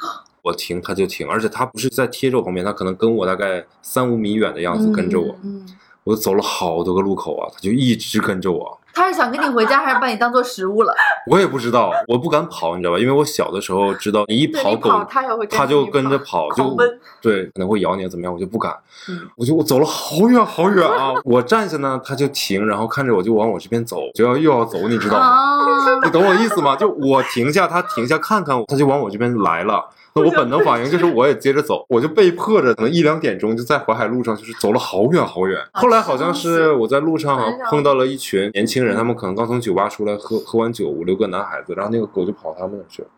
[0.43, 5.35] 我停它就停，而且它不是在贴着我旁边，它可能跟我大概三五米远的样子跟着我。
[5.43, 8.79] 嗯，嗯我走了好多个路口啊，它就一直跟着我。
[8.95, 10.95] 他是想跟你回家，还是把你当做食物了？
[11.31, 12.99] 我也不知道，我不敢跑，你知道吧？
[12.99, 16.77] 因为我小的时候知道，你一跑狗，跑它也会它就跟着跑，就
[17.21, 18.73] 对，可能会咬你怎么样，我就不敢。
[19.09, 21.13] 嗯我就我走了好远好远啊！
[21.25, 25.27] 我站下呢，它就停，然后看着我就往我这边走，就要又要走，你知道吗？
[25.27, 26.77] 啊，你懂我意思吗？
[26.77, 29.85] 就我停下，它停下看看我，它就往我这边来了。
[30.15, 35.59] 那 我本能反应就是我也接着走，我就被迫着可能一两点钟就在淮海路上，就是走了好远好远。
[35.73, 43.09] 后来好像是我在路上碰到了一群年轻人，他们可能刚从酒吧出来喝喝完酒，五六个男孩子，然后那个狗就跑他们那儿去了。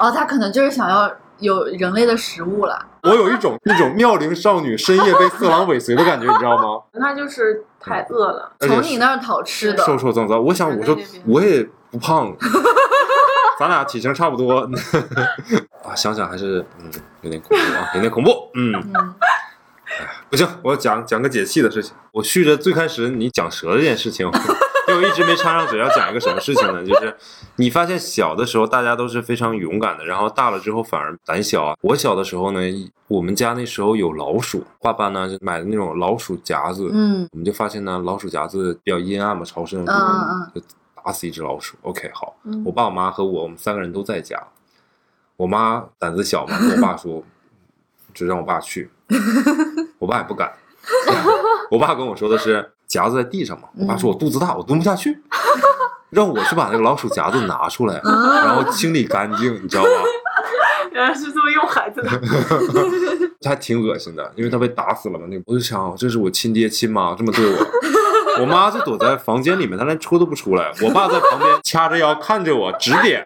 [0.00, 2.78] 哦，他可能就是想要有人类的食物了。
[3.02, 6.82] 我有一种那种妙龄少女深夜被色狼尾随的感觉，你知道吗？
[6.98, 8.50] 那就是太饿了。
[8.60, 12.34] 从你那儿讨吃的，瘦瘦脏脏，我想我说我也不胖，
[13.60, 14.60] 咱俩体型差不多
[15.84, 18.72] 啊，想想还是嗯有点恐怖啊，有点恐怖，嗯。
[18.94, 19.14] 嗯，
[20.30, 21.92] 不行，我要讲讲个解气的事情。
[22.12, 24.26] 我续着最开始你讲蛇这件事情，
[24.88, 26.82] 因为我一直没插上嘴，要讲一个什么事情呢？
[26.86, 27.14] 就是
[27.56, 31.74] 你发现小的时候大家都是非常勇敢的，然后大了之后反而胆小啊。
[31.82, 32.60] 我小的时候呢，
[33.08, 40.62] 我们家那时候有老鼠，爸爸呢就买的那种老鼠夹子，嗯我们就发现呢老鼠夹子比较阴暗嘛，潮湿那种方，嗯就
[41.04, 41.76] 打死一只老鼠。
[41.82, 44.42] OK，好，嗯我爸我妈和我，我们三个人都在家。
[45.36, 47.22] 我妈胆子小嘛，跟我爸说，
[48.12, 48.90] 就让我爸去。
[49.98, 50.52] 我爸也不敢。
[51.70, 55.22] 我爸跟我说的是夹子在地上嘛，我爸说我肚子大，我蹲不下去，
[56.10, 59.90] 让我去把那个老鼠夹子拿出来， 然后清理干净，你知道吗？
[60.92, 62.10] 原来是这么用孩子的。
[63.48, 65.24] 还挺恶心的，因为他被打死了嘛。
[65.30, 67.56] 那个我就想，这是我亲爹亲妈这么对我。
[68.38, 70.72] 我妈就躲在房间里面，她连出都不出来。
[70.82, 73.24] 我爸在旁边掐着腰看着我指点，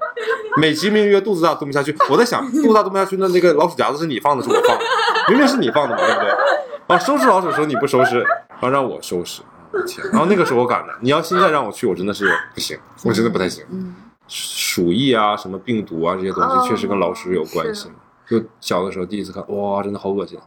[0.56, 1.94] 美其名曰肚子大蹲不下去。
[2.08, 4.84] 我在想，肚子大蹲不下去，那那个老鼠夹子是你放的，是我放的，
[5.28, 6.30] 明明是你放的嘛，对不对？
[6.86, 9.42] 啊，收拾老鼠的时候你不收拾，然后让我收拾，
[9.86, 10.06] 天！
[10.10, 13.64] 然后那个时候我敢的，你要现在让我去，我真的是不行，我真的不太行。
[13.70, 13.94] 嗯，
[14.28, 17.90] 鼠疫啊，什么病毒啊，这些东哦西确实跟老鼠有关系。
[18.28, 20.38] 就小的时候第一次看，哇，真的好恶心。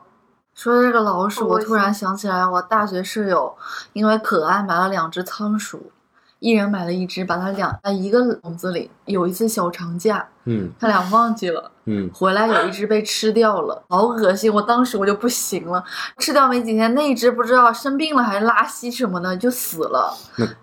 [0.57, 3.55] 说这个老鼠，我突然想起来，我大学室友
[3.93, 5.91] 因为可爱买了两只仓鼠，
[6.39, 8.89] 一人买了一只，把它两在一个笼子里。
[9.05, 11.69] 有一次小长假，嗯他俩忘记了。
[11.85, 14.51] 嗯，回来有一只被吃掉了，好恶心！
[14.51, 15.81] 我当时我就不行了，
[16.17, 20.11] 吃掉没几天，那一只不知道生病了还是拉稀什么的就死了。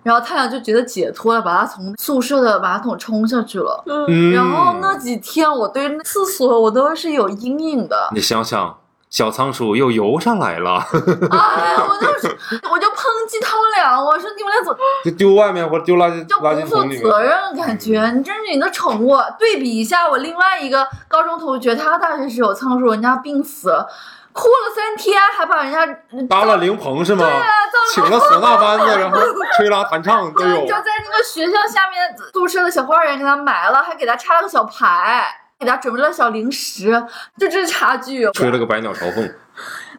[0.02, 3.82] 然后他俩就觉得解脱了，把它从宿舍的马桶冲下去了。
[3.86, 8.10] 嗯然后那几天我对厕所我都是有阴影的。
[8.12, 8.76] 你想想，
[9.14, 10.84] 小仓鼠又游上来了，
[11.30, 12.26] 哎呀，我就是
[12.68, 17.02] 我就抨击他们俩，我说你们俩怎么就丢外面或者丢垃圾就垃圾不负桶里面。
[17.04, 17.56] 责任？
[17.56, 19.16] 感觉你这是你的宠物。
[19.38, 23.88] 对比一下，我另外一个高中同学，他大学室友仓鼠，人家病死了，
[24.32, 25.86] 哭了三天，还把人家
[26.28, 27.24] 搭了灵棚是吗？
[27.24, 29.20] 对啊，造请了唢呐班子， 然后
[29.56, 30.66] 吹拉弹唱都有就。
[30.66, 35.24] 在那个学校下面宿舍的小花园给他埋了，还给他插了个小牌，
[35.58, 36.90] 给他准备了小零食，
[37.38, 38.30] 就这差距。
[38.32, 39.34] 吹了个百鸟朝凤，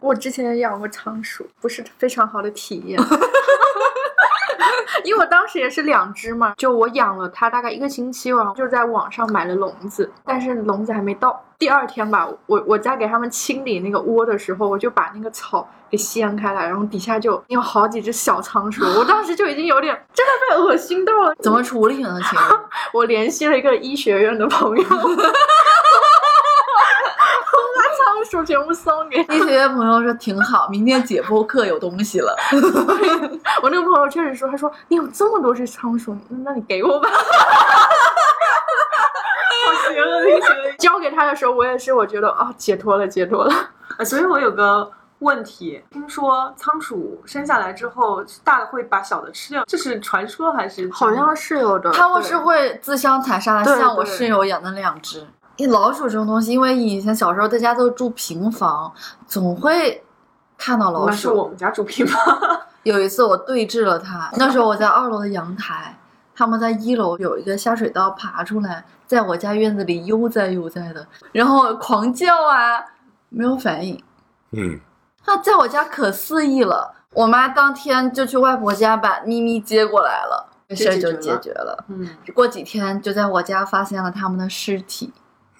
[0.00, 3.00] 我之前也养过仓鼠，不是非常好的体验。
[5.04, 11.42] 因为我当时也是两只嘛，就我养了它大概一个星期，然后就在网上买了笼子，但是笼子还没到。
[11.58, 21.34] 第二天吧，我我在给它们清理那个窝的时候，我就把那个草给掀开来，然后底下就有好几只小仓鼠，我当时就已经有点真的被恶心到了。
[21.40, 22.18] 怎么处理呢？
[22.28, 22.60] 请问？
[22.92, 24.84] 我联系了一个医学院的朋友，
[28.16, 32.34] 把仓鼠全部送给医学院朋友说挺好，明天解剖课有东西了。
[33.62, 37.10] 我那个朋友确实说，他说你有这么多只仓鼠，那你给我吧。
[39.66, 40.76] 好邪恶的一些。
[40.78, 43.52] 交给他的时候，我也是，我觉得啊、解脱了，解脱了。
[43.98, 50.88] 啊所以我有个问题，听说仓鼠生下来之后，大的会把小的吃掉，这是传说还是？
[50.92, 55.26] 好像是有的，他们是会自相残杀的，像我室友养的两只。
[55.64, 58.92] 老鼠这种东西，因为以前小时候在家都住平房，
[59.26, 60.04] 总会
[60.58, 61.48] 看到老那是我鼠。
[61.48, 62.20] 们家住平房。
[62.84, 65.98] 有一次我对峙了它，那时候我在二楼的阳台，
[66.34, 72.84] 他们在一楼有一个下水道爬出来，在我家院子里悠哉悠哉的，然后狂叫啊，
[73.28, 74.00] 没有反应。
[74.52, 74.78] 嗯，
[75.24, 81.84] 它在我家可肆意了，我妈当天就去外婆家把咪咪接过来了，这事儿就解决了。
[81.88, 85.12] 嗯，过几天就在我家发现了他们的尸体。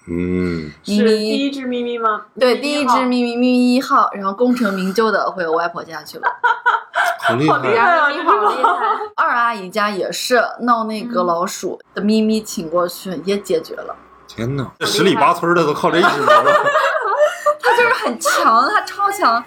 [0.09, 2.27] 嗯，第咪一只咪咪吗？
[2.39, 6.27] 对，第一只咪咪咪咪一号，然后功成名就的回我外婆家去了。
[7.19, 7.97] 好厉害！
[7.97, 8.07] 啊！
[8.07, 8.85] 咪咪好厉害，
[9.17, 13.93] 二阿姨家也是闹那个老鼠的咪咪请过去，也解决了。
[14.27, 16.51] 天哪，这十里八村的都靠这一只猫了。
[17.59, 19.43] 它就是很强，它超强。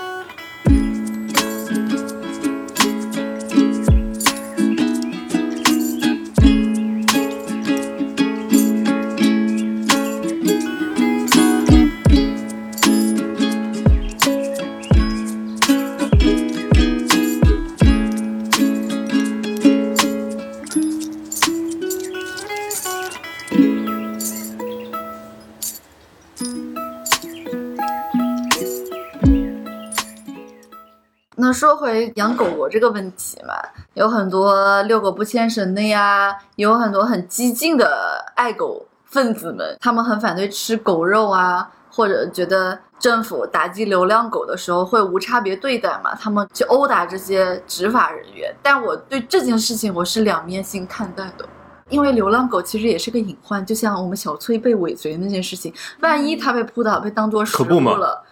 [31.41, 33.55] 那说回养狗狗这个问题嘛，
[33.95, 48.55] 有很多遛狗不牵绳的呀，有很多很激进的爱狗分子们，他们很反对吃狗肉啊，或者觉得政府打击流浪狗的时候会无差别对待嘛，他们去殴打这些执法人员。
[48.63, 51.49] 但我对这件事情我是两面性看待的。
[51.89, 58.23] 因为流浪狗其实也是个隐患，就像我们小崔被尾随那件事情，万一它被扑倒被当做食物了，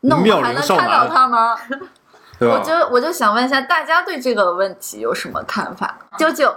[0.00, 1.54] 那我们还能看到男 它吗？
[2.42, 2.58] 对吧？
[2.58, 5.96] 我就我就想问一下，大家对这个问题有什么看法？
[6.18, 6.52] 九九，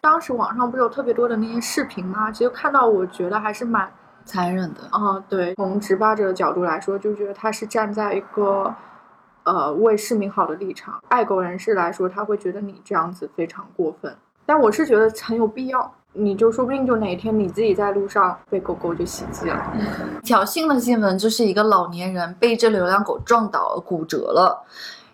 [0.00, 2.30] 当时网上不是有特别多的那些视频吗？
[2.30, 3.90] 其实看到我觉得还是蛮，
[4.24, 8.74] 残忍的，啊、对，从执法者的角度来说，就觉得他是站在一个
[9.44, 11.02] 呃为市民好的立场。
[11.08, 14.14] 爱狗人士来说，他会觉得你这样子非常过分，
[14.44, 15.90] 但我是觉得很有必要。
[16.12, 19.72] 你就说不定就哪一天你自己在路上被狗狗就袭击了，
[20.24, 24.60] 挑衅的新闻就是一个老年人被一只流浪狗撞倒了，骨折了，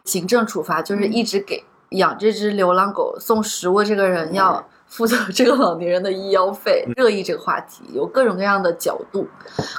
[0.06, 6.84] 行政处罚就是一直给养这只流浪狗送食物这个人要负责这个老年人的医药费。
[6.96, 9.28] 热议这个话题有各种各样的角度，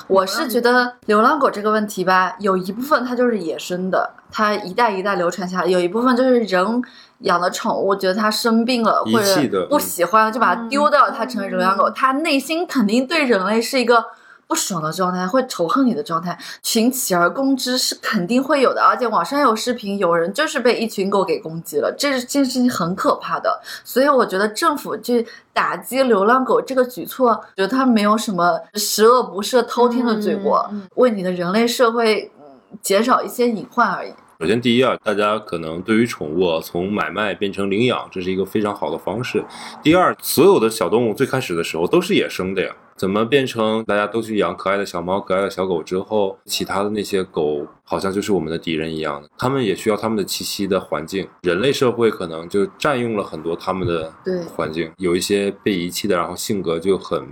[0.08, 6.82] 我是觉得流浪狗这个问题吧，有一部分它就是野生的，它一代一代流传下来；有一部分就是人
[7.20, 14.04] 养的宠物，觉得它生病了或者不喜欢，就把它丢掉，它成为流浪狗，它内心肯定对人类是一个。
[14.48, 23.62] 不爽的状态，会仇恨你的状态，群起而攻之是肯定会有的，而且网上有视频，有人就是被一群狗给攻击了，这这件事情很可怕的。
[23.84, 34.14] 所以我觉得政府去打击流浪狗这个举措，觉得它没有什么十恶不赦、偷天的罪过，嗯为你的人类社会嗯减少一些隐患而已。
[34.40, 39.44] 首先，第一啊，大家可能对于宠物啊，从买卖变成领养，这是一个非常好的方式。
[39.82, 49.28] 第二，所有的小动物最开始的时候都是野生的呀，怎么变成大家都去养可爱的小猫、可爱的小狗之后，其他的那些狗好像就是我们的敌人一样的？
[49.40, 54.14] 它们也需要它们的栖息的环境，人类社会可能就占用了很多它们的
[54.56, 57.28] 环境，有一些被遗弃的，然后性格就很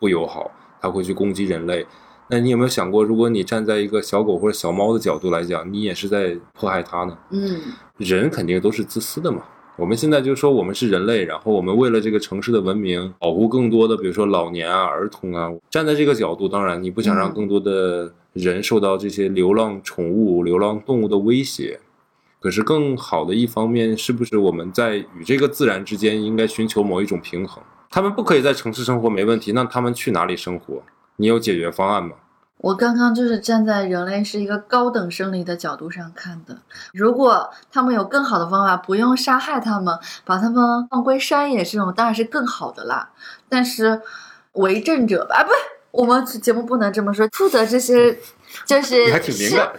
[0.00, 0.50] 不友好，
[0.80, 1.86] 它会去攻击人类。
[2.30, 7.16] 那你有没有想过，如果你站在一个小狗或者小猫的角度来讲，你也是在迫害它呢？
[7.30, 7.60] 嗯，
[7.96, 9.42] 人肯定都是自私的嘛。
[9.76, 15.50] 我们现在就说我们是人类，然后我们为了这个城市的文明，保护更多的，比如说老年啊、儿童啊。
[15.70, 21.80] 站在这个角度，当然你不想让嗯更多的人受到这些流浪宠物、流浪动物的威胁。
[22.40, 27.62] 可是更好的一方面，是不是我们在与这个自然之间应该寻求某一种平衡？
[27.88, 30.82] 他们不可以在城市生活没问题，那他们去哪里生活？
[31.18, 32.16] 你有解决方案吗？
[32.60, 36.58] 我刚刚就是站在人类是一个高等生理的角度上看的。
[36.92, 43.10] 如果他们有更好的方法，不用杀害他们，把他们放归山野，这种当然是更好的啦。
[43.48, 44.02] 但是
[44.54, 45.50] 为政者吧，啊，不，
[45.92, 47.28] 我们节目不能这么说。
[47.32, 48.18] 负责这些，
[48.66, 49.70] 就是你还挺敏感。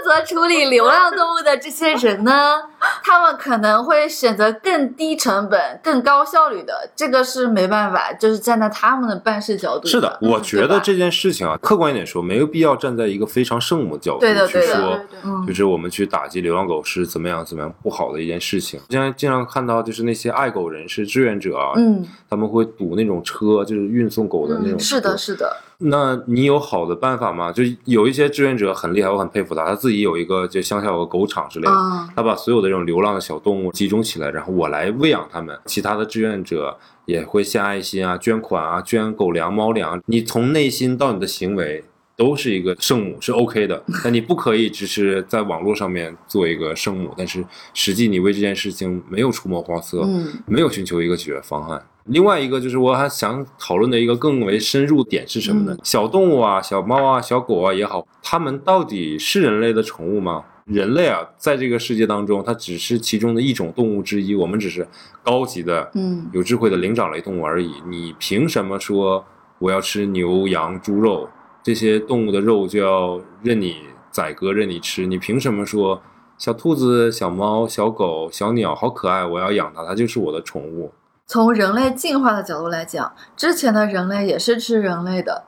[0.00, 2.54] 负责处理流浪动物的这些人呢，
[3.04, 9.86] 他们可能会选择更低成本、更高效率的，这个是没办法，就是站在他们的办事角度。
[9.86, 18.80] 是的，我觉得这件事情啊，客观一点说，没有必要站在一个非常圣母角度对的对的去说，嗯就是我们去打击流浪狗是怎么样怎么样不好的一件事情。
[18.88, 24.84] 现在经常看到，就是那些爱狗人士、志愿者啊，嗯，他们会堵那种车，就是运送狗的那种、车。
[24.84, 27.52] 是的，是的，那你有好的办法吗？
[27.52, 35.58] 就有一些志愿者很厉害，我很佩服他，他自己有一个就乡下有个狗场之类的，啊、他把所有的这种流浪的小动物集中起来，然后我来喂养它们。
[35.66, 40.00] 其他的志愿者也会献爱心啊、捐款啊、捐狗粮、猫粮。
[40.06, 41.84] 你从内心到你的行为
[42.16, 43.82] 都是一个圣母，是 OK 的。
[44.04, 51.82] 但你不可以只是在网络上面做一个圣母，但是实际你为这件事情没有出谋划策，嗯没有寻求一个解决方案。
[52.10, 55.72] 另外一个就是我还想讨论的一个更为深入点是什么呢？
[55.74, 60.44] 嗯小动物啊，小猫啊，小狗啊也好，它们到底是人类的宠物吗？
[60.64, 64.86] 人类啊，在这个世界当中，它只是其中的一种动物之一，我们只是
[65.22, 67.72] 高级的、嗯有智慧的灵长类动物而已。
[67.88, 69.24] 你凭什么说
[69.58, 71.28] 我要吃牛羊猪肉，
[71.62, 73.76] 这些动物的肉就要任你
[74.10, 75.06] 宰割、任你吃？
[75.06, 76.02] 你凭什么说
[76.38, 80.92] 小兔子、小猫、小狗、小鸟好可爱，我要养它，它就是我的宠物？
[81.30, 85.44] 从人类进化的角度来讲，之前的人类也是吃人类的，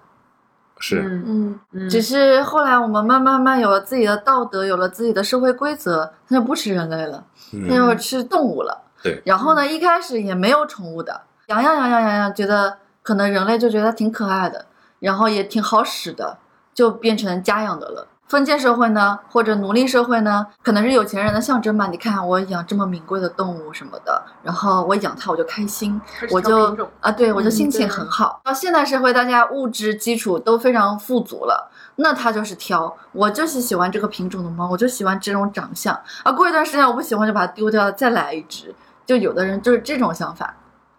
[0.78, 1.00] 是。
[1.00, 7.24] 嗯嗯，嗯，只是后来我们慢慢慢有了自己的道德，有了自己的社会规则，他就不吃人类了，
[7.68, 8.80] 他就嗯，吃动物了。
[9.02, 14.66] 对然后呢，一开始也没有宠物的，养养养养养养，觉得可能人类就觉得挺可爱的，
[15.00, 16.38] 然后也挺好使的，
[16.72, 18.06] 就变成家养的了。
[18.32, 21.88] 封建社会呢，或者奴隶社会呢，可能是有钱人的象征吧。
[21.88, 28.40] 你看我养这么名贵的动物什么的，然后我养它我就开心，我就啊，对我就心情很好。
[28.42, 35.94] 到现代社会，大家物质基础都非常富足了，那他就是挑，我就是喜欢这个品种的猫，我就喜欢这种长相。
[36.22, 38.74] 啊，过一段时间我不喜欢就把它丢掉，再来一只。
[39.04, 40.56] 就有的人就是这种想法。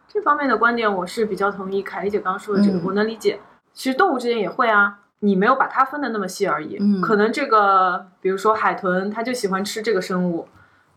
[0.07, 3.39] 这方面的观点我是比较同意凯丽姐刚刚说的这个，嗯我能理解。
[3.73, 6.78] 其实动物之间也会啊，你没有把它分的那么细而已。
[6.82, 10.47] 嗯可能这个，比如说海豚，它就喜欢吃这个生物，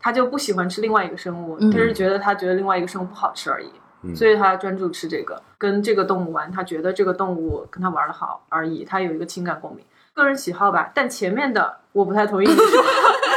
[0.00, 3.70] 它就不喜欢吃另外一个生物，嗯它是觉得它觉得另外一个生物不好吃而已，
[4.02, 5.40] 嗯所以它专注吃这个。
[5.56, 10.90] 跟这个动物玩，它觉得这个动物跟它玩的好而已，它有一个情感共鸣，个人喜好吧。
[10.92, 12.84] 但前面的我不太同意你说，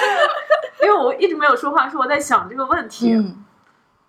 [0.84, 3.14] 因为我一直没有说话，是我在想这个问题。
[3.14, 3.46] 嗯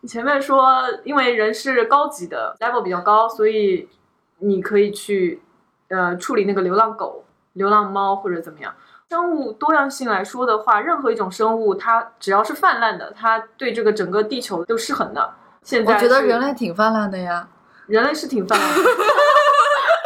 [0.02, 3.86] 你前面说，因为人是高级的，level 比较高，所以
[4.38, 5.42] 你可以去
[5.90, 8.72] 呃处理那个流浪狗、流浪猫或者怎么样。
[9.10, 15.30] 生物多样性来说的话，任何一种生物，它只要是泛滥的，它对这个整个地球都失衡的。
[15.62, 17.46] 现在我觉得人类挺泛滥的呀。
[17.86, 18.82] 人类是挺泛滥的。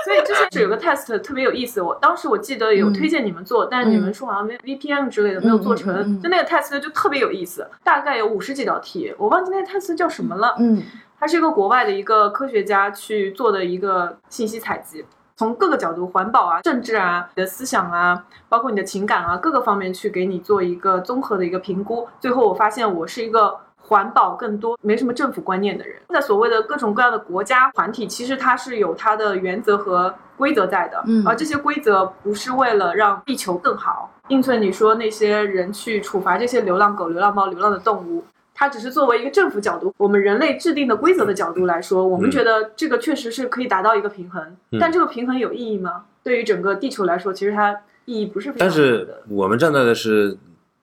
[0.05, 10.57] 所以之前是有个 test 特别有意思，我当时我记得有推荐你们做，但是你们说好像没 VPN 之类的没有做成，就那个 test 就特别有意思，大概有五十几道题，我忘记那个 test 叫什么了。
[10.59, 10.83] 嗯
[11.19, 15.05] 它是一个国外的一个科学家去做的一个信息采集，
[15.37, 22.07] 从各个角度，环保啊、政治啊、你的思想啊，包括你的情感啊，各个方面去给你做一个综合的一个评估。
[22.21, 26.01] 最后我发现我是一个环保更多、没什么政府观念的人。
[26.11, 34.11] 在所谓的各种各样的国家团体，其实它是有它的原则和规则在的，嗯而这些规则不是为了让地球更好。
[34.29, 38.25] 应村，你说那些人去处罚这些流浪狗、流浪猫、流浪的动物，
[38.55, 44.43] 它只是作为一个政府角度，我们人类制定的规则的角度来说，我们嗯觉得这个确实是可以达到一个平衡。
[44.71, 46.05] 嗯但这个平衡有意义吗？
[46.23, 49.09] 对于整个地球来说，其实它意义不是非常大但是。
[49.29, 50.37] 我们站在的是，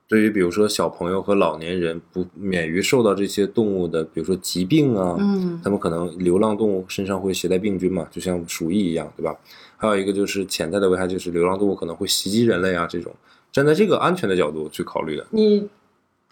[0.07, 9.35] 对于比如说小朋友和老年人不免于受到这些动物的，比如说疾病啊，嗯他们可能流浪动物身上会携带病菌嘛，就像鼠疫一样，对吧？
[9.77, 13.11] 还有一个就是潜在的危害，就是流浪动物可能会袭击人类啊，这种
[13.51, 15.67] 站在这个安全的角度去考虑的，你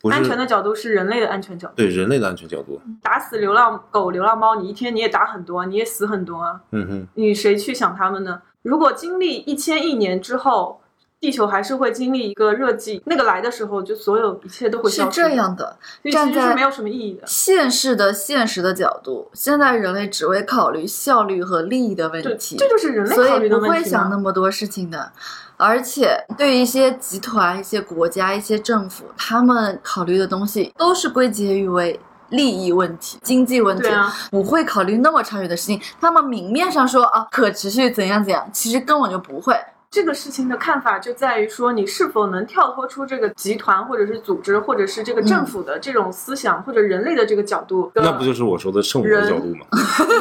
[0.01, 1.73] 不是安全的角度是人类的安全角度。
[1.75, 2.81] 对人类的安全角度。
[3.01, 6.61] 打死流浪狗、流浪猫，你一天你也打很多，你也死很多啊。
[6.71, 8.41] 嗯哼，你谁去想他们呢？
[8.61, 10.81] 如果经历一千亿年之后，
[11.19, 15.21] 地球还是会经历一个热季，那个来的时候，就所有一切都会是消失。
[15.21, 15.77] 是这，样的，
[16.11, 17.23] 站在是没有什么意义的。
[17.27, 23.83] 现实的现实的角度，现在人类只会考虑效率和利益的问，题，这就是人类考虑的问题，所以不会。
[23.83, 25.11] 想那么多事情的。
[25.59, 31.99] 而且对于一些集团、一些国家、一些政府，他们考虑的东西都是归结于为
[32.29, 35.81] 利益问题、经济问题，啊，不会考虑那么长远的事情。
[35.99, 39.53] 他们明面上说啊，可持续怎样怎样，其实根本就不会。
[39.91, 47.91] 这个事情的看法就在于说，你是否能跳脱出这个集团或者是组织，或者是这个政府的这种思想，或者人类的这个角度。
[47.95, 49.65] 那不就是我说的圣母的人角度吗？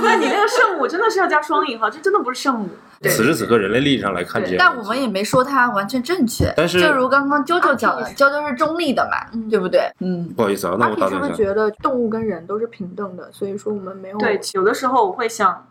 [0.02, 2.68] 那你那个圣母真的是要加双引号，这真的不是圣母。
[3.00, 9.82] 对此时此刻，人类历史上来看这但我们也没说它完全正确，但是就如刚刚啾啾讲的，啊啾啾是中立的嘛，嗯对不对？
[10.00, 11.20] 嗯，不好意思啊，那我打断一下。
[11.20, 13.30] 他们觉得动物跟人都是平等的？
[13.32, 15.64] 所以说我们没有对，有的时候我会想，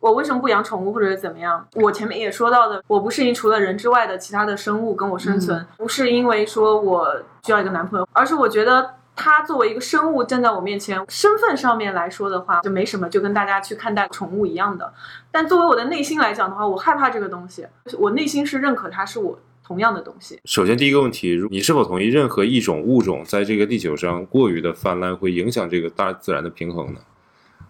[0.00, 1.64] 我为什么不养宠物或者是怎么样？
[1.74, 8.94] 我前面也说到的，我不适应除了人之外的其他的生物跟我生存，不是因为说我需要一个男朋友，而是我觉得。
[9.22, 14.94] 它作为一个生物站在我面前，身份上面来说的话，就没什么，就跟大家去看待宠物一样的。
[15.30, 17.66] 但作为我的内心来讲的话，我害怕这个东西，
[17.98, 20.40] 我内心是认可它是我同样的东西。
[20.46, 27.00] 首先，第一个问题，如你是否同意任何一种物种在这个地球上过于的泛滥会影响这个大自然的平衡呢？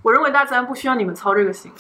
[0.02, 1.70] 我认为大自然不需要你们操这个心，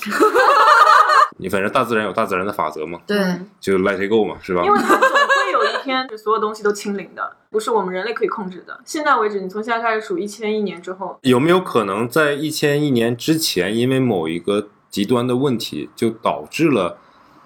[1.38, 3.16] 你反正大自然有大自然的法则嘛，对，
[3.58, 4.70] 就 let it go 嘛，是吧因？
[4.70, 8.78] 为它总会有一天，所有东西都清零的，不是我们人类可以控制的。
[8.84, 16.98] 现在为止，你从现在开始数一千亿年之后，有没有可能在一千亿年之前，因为某一个极端的问题，就导致了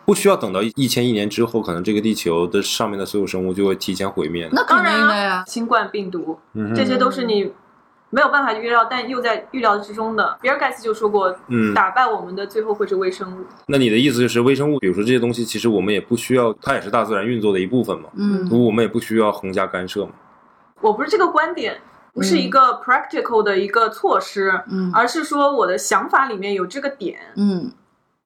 [0.05, 4.49] 不需要等到一千亿年之后，可能这个地球的上面的所有生物就会提前毁灭？
[4.51, 5.45] 那当然啊定的呀。
[5.47, 7.53] 新冠病毒嗯这些都是你
[8.15, 10.39] 没有办法预料，但又在预料之中的。
[10.41, 13.45] 比尔盖茨就说过，嗯，打败我们的最后会是微生物。
[13.67, 20.13] 那你的意思就是微生物，比如说这些东西，其实我们也不需要，它也是大自然运作的一部分嘛，嗯我们也不需要横加干涉嘛。
[20.81, 21.81] 我不是这个观点，
[22.13, 27.19] 不是一个 practical 的一个措施，嗯而是说我的想法里面有这个点。
[27.35, 27.73] 嗯，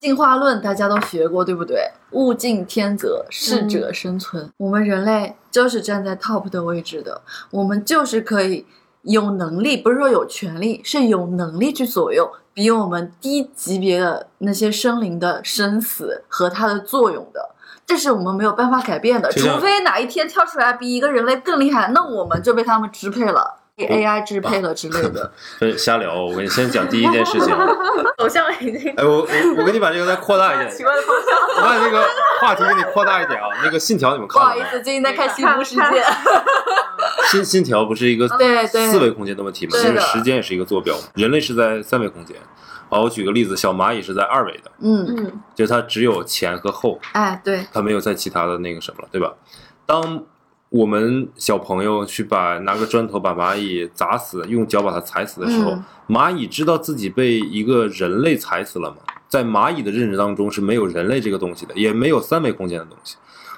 [0.01, 1.91] 进化论大家都学过，对不对？
[2.11, 4.51] 物竞天择，适者生存。
[4.59, 7.21] 我们人类就是站在 top 的位置的，
[7.51, 8.67] 我们就是可以
[9.09, 17.55] 有能力，不是说有权利，是有能力去左右比我们低级别的那些生灵的生死和它的作用的。
[17.87, 23.57] 这是我们没有办法改变的，除非哪一天跳出来比一个人类更厉害，那我们就被他们支配了。
[23.87, 25.33] AI 支配了之类的。
[25.61, 26.23] 这瞎聊。
[26.25, 27.67] 我跟你先讲第一件事情啊。
[28.17, 31.39] 走向已经哎，我我我给你把这个再扩大一点， 奇怪的方向。
[31.57, 32.05] 我把那个
[32.41, 33.47] 话题给你扩大一点啊。
[33.63, 34.63] 那个信条你们看了没？
[34.63, 35.83] 好意思，最近在看《西部世界》。
[37.31, 39.73] 信信条不是一个对对四维空间的问题吗？
[39.73, 42.37] 就是对的时间也是一个坐标，人类是在三维空间。
[42.91, 49.31] 好，我举个例子，小蚂蚁是在二维的，嗯，嗯，就是它只有前和后，哎，对，它没有在其他的那个什么了，对吧？
[49.85, 50.23] 当
[50.71, 58.97] 我们小朋友去把拿个砖头把蚂蚁砸死，用脚把它踩死的时候，嗯蚂蚁知道自己被一个人类踩死了吗？
[59.29, 63.17] 在蚂蚁的认知当中是没有人类这个东西的，也没有三维空间的东西。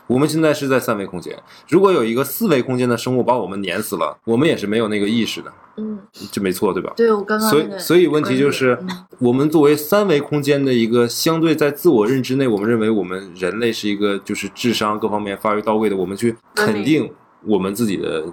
[0.08, 5.98] 我们现在是在三维空间，如果有一个四维空间的生物把我们碾死了，我们也是没有那个意识的，嗯，
[6.30, 6.92] 这没错，对吧？
[6.96, 8.88] 对我刚刚所以，那个所以问题就是嗯，
[9.20, 17.10] 我们作为三维空间的一个相对在自我认知内，我们认为我们人类是一个就是智商各方面发育到位的，我们去肯定
[17.44, 18.24] 我们自己的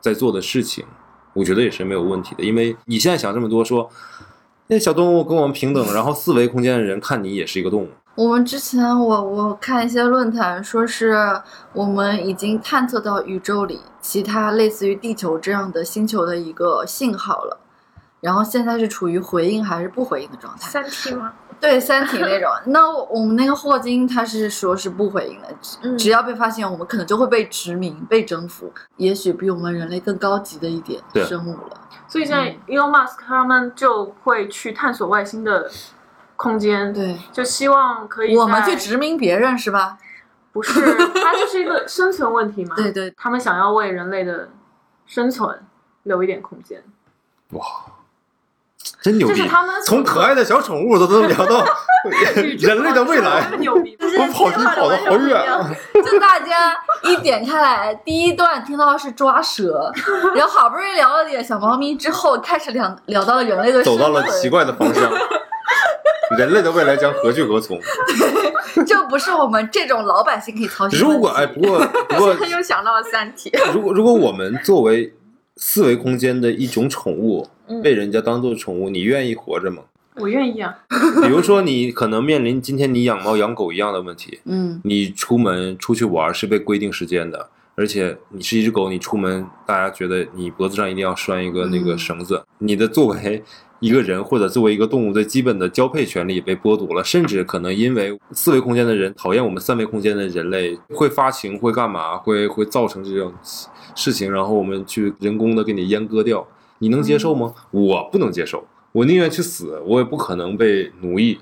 [0.00, 0.84] 在做的事情，
[1.32, 2.44] 我觉得也是没有问题的。
[2.44, 3.88] 因为你现在想这么多，说
[4.66, 11.16] 那小动物跟我们平等，然后四维空间的人看你也是一个动物，我们之前我我看一些论坛说是
[11.72, 17.58] 我们已经探测到宇宙里其他类似于地球这样的星球的一个信号了，
[18.20, 20.68] 然后现在是处于回应还是不回应的状态。
[20.68, 21.32] 三体吗？
[21.60, 31.80] 对《三体》那种，那我们那个霍金他是说是不回应的，只嗯只要被发现，我们可能就会被殖民、被征服，也许比我们人类更高级的一点生物了。
[32.08, 35.70] 所以现在 Elon Musk 他们就会去探索外星的
[36.40, 39.98] 空间，对，就希望可以我们去殖民别人是吧？
[40.52, 40.80] 不是，
[41.22, 42.74] 它就是一个生存问题嘛。
[42.74, 44.48] 对对，他们想要为人类的
[45.06, 45.60] 生存
[46.04, 46.82] 留一点空间，
[47.50, 47.62] 哇
[49.02, 49.48] 真牛逼这是！
[49.50, 51.62] 他们从可爱的小宠物都能聊到
[52.58, 53.96] 人类的未来牛逼。
[54.00, 55.70] 我跑题跑得好远啊！
[55.92, 59.92] 就大家一点开来，第一段听到的是抓蛇，
[60.34, 65.10] 然后好不容易聊了点小猫咪之后，开始聊聊到了人类的走到了生存奇怪的方向，
[66.38, 67.78] 人类的未来将何去何从？
[68.86, 71.04] 这不是我们这种老百姓可以操心的。
[71.04, 71.78] 如果哎，不过
[72.08, 75.12] 不过， 他又想到了《三体》， 如果如果我们作为
[75.56, 79.82] 四维空间的一种宠物，嗯被人家当做宠物，你愿意活着吗？
[80.16, 80.74] 我愿意啊。
[81.22, 93.42] 比如说，你可能面临今天你养猫养狗一样的问题，嗯，你出门出去玩是被规定时间的，而且你是一只狗，你出门大家觉得你脖子上一定要拴一个那个嗯绳子，你的作为
[93.80, 103.32] 一个人或者作为一个动物最基本的交配权利被剥夺了，甚至可能因为四维空间的人讨厌我们三维空间的人类，会发情会干嘛，会会造成这种
[103.94, 106.46] 事情，然后我们去人工的给你阉割掉，
[106.78, 107.52] 你能接受吗？
[107.70, 111.40] 我不能接受，我宁愿去死，我也不可能被奴役。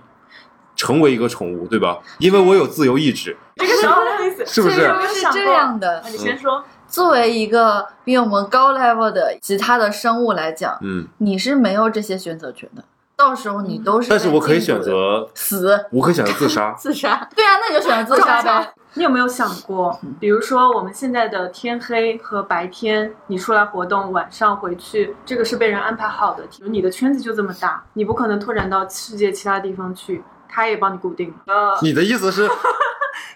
[0.77, 1.99] 成为一个宠物，对吧？
[2.21, 4.47] 因为我有自由意志，这个什么意思？
[4.47, 6.09] 是不是这个是这样的那。
[6.09, 6.65] 你先说。
[6.89, 12.83] 作为一个比我们高 level 的其他的生物来讲，嗯，你是没有这些选择权的。
[13.17, 15.87] 到时候你都是，但是我可以选择，死。
[15.91, 16.73] 我可以选择自杀。
[16.79, 17.29] 自杀。
[17.35, 18.73] 对啊，那你就选择自杀呗。
[18.95, 26.45] 你有没有想过，比如说我们现在的天黑和白天，你出来活动，晚上回去，这个是被人安排好的。
[26.67, 31.35] 你的圈子就这么大，你不可能拓展到世界其他地方去，他也帮你固定了。
[31.47, 32.49] 呃，你的意思是，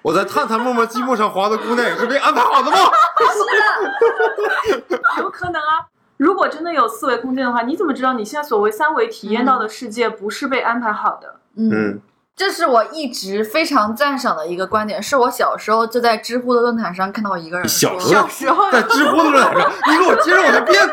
[0.02, 2.76] 我在探探陌陌积木上滑的姑娘也是被安排好的吗？
[5.18, 5.86] 有可能啊。
[6.16, 11.36] 如果真的有四维空间的话，你怎么知道你现在所谓三维体验到的世界不是被安排好的？
[11.56, 12.00] 嗯，嗯，
[12.36, 20.88] 这是我一直非常赞赏的一个观点，是我小时候就在知乎的论坛上看到一个人说小时候小时候在知乎的论坛上，你给我接着往下编。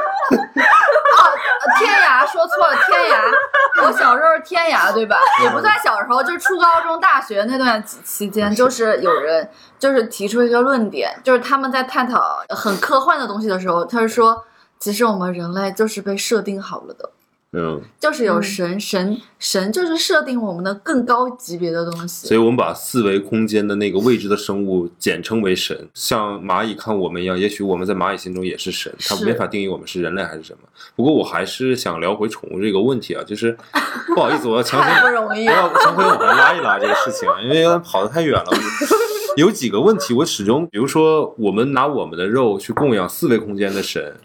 [1.70, 5.18] 呃天涯说错了，天涯，我小时候是天涯， 对吧？
[5.44, 14.44] 也不算小时候，就是初高中、大学那段期期间，就是有人就是提出一个论点，就是他们在探讨很科幻的东西的时候，他是说，
[14.80, 17.10] 其实我们人类就是被设定好了的，
[17.52, 22.36] 嗯，就是有嗯神，神神就是设定我们的更高级别的东西所。
[22.36, 30.60] 以我们把四维空间的那个未知的生物简称为神，像蚂蚁看我们一样，也许我们在蚂蚁心中也是神，它没法定义我们是人类还是什么。
[30.96, 33.58] 不过我还是想聊回宠物这个问题啊，就是
[34.14, 38.46] 不好意思，我要强行不容易我要，强行往回拉一拉这个事情啊，因为有点跑得太远了。
[39.38, 44.16] 有几个问题，我始终，比如说，我们拿我们的肉去供养四维空间的神，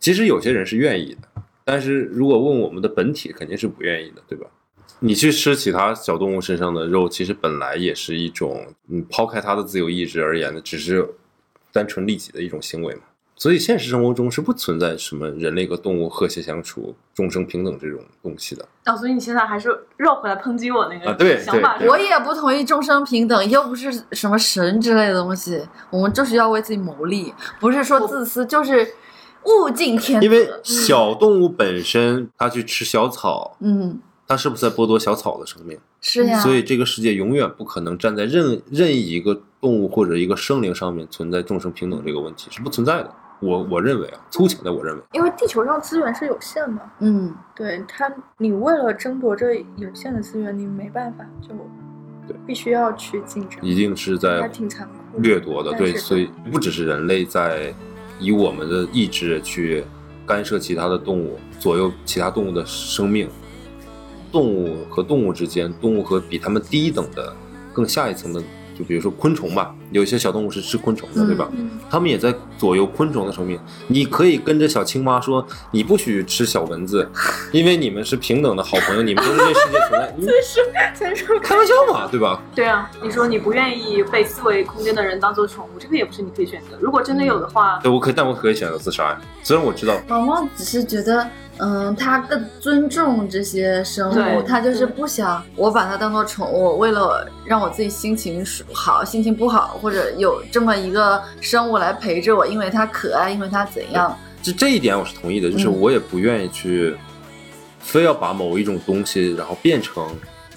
[0.00, 1.33] 其实有些人是愿意的，
[1.64, 4.46] 但是如果问我们的本体，肯定是不愿意的，对吧？
[5.00, 11.06] 你去吃其他小动物身上的肉，其实本来也是一种，嗯，抛开它的自由意志而言的，只是
[11.72, 13.00] 单纯利己的一种行为嘛。
[13.36, 18.64] 所以现实生活中是不存在什么人类和动物和谐相处、众生平等这种东西的。
[18.86, 25.60] 哦，所以你现在还是绕回来抨击我那个啊对想法对我也不同意众生平等，又不是什么神之类的东西，
[25.90, 28.86] 我们就是要为自己谋利，不是说自私，就是
[29.46, 30.24] 物竞天择。
[30.24, 35.78] 因为小动物本身它去吃小草，嗯，它是不是在剥夺小草的生命？
[36.00, 43.10] 是呀，所以这个世界永远不可能站在任任意一个动物或者一个生灵上面存在众生平等这个问题是不存在的。
[43.40, 51.48] 我我认为啊，粗浅的我认为，因为地球上资源是有限的，嗯，对它，你为了争夺这有限的资源，你没办法，就
[52.26, 55.72] 对必须要去竞争，一定是还在挺残酷掠夺的。
[55.72, 57.74] 对，所以不只是人类在
[58.18, 59.84] 以我们的意志去
[60.26, 63.28] 干涉其他的动物，左右其他动物的生命。
[64.32, 67.32] 动物和动物之间，动物和比它们低一等的、
[67.72, 68.42] 更下一层的，
[68.76, 71.48] 就比如说昆虫吧，有一些小动物是吃昆虫的，对吧？
[71.52, 73.58] 嗯它们也在左右昆虫的生命。
[73.86, 77.08] 你可以跟着小青蛙说，你不许吃小蚊子，
[77.52, 80.14] 因为你们是平等的好朋友，你们都是这世界存在。
[80.16, 80.26] 你
[80.94, 82.42] 先说开玩笑嘛，对吧？
[82.54, 86.76] 对啊，你说你不愿意被四维空间的人当做宠物，这个也不是你可以选择。
[86.80, 89.20] 如果真的有的话，对，我可以，但我可以选择自杀呀。
[89.42, 91.28] 虽然我知道，毛毛只是觉得，
[91.58, 106.96] 嗯，他更尊重这些生物，他就是不想我把它当做宠物，为了让我自己心情好，心情不好，或者有这么一个生物来陪着我，因为它可爱，因为它怎样，就这一点我是同意的，就是嗯我也不愿意去，
[107.78, 110.04] 非要把某一种东西，然后变成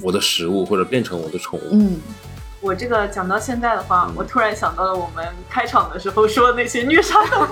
[0.02, 1.70] 我的食物或者变成我的宠物。
[1.74, 2.02] 嗯，
[2.60, 7.48] 我这个讲到现在的话，我突然想到了我们开场的时候说的那些虐杀动物。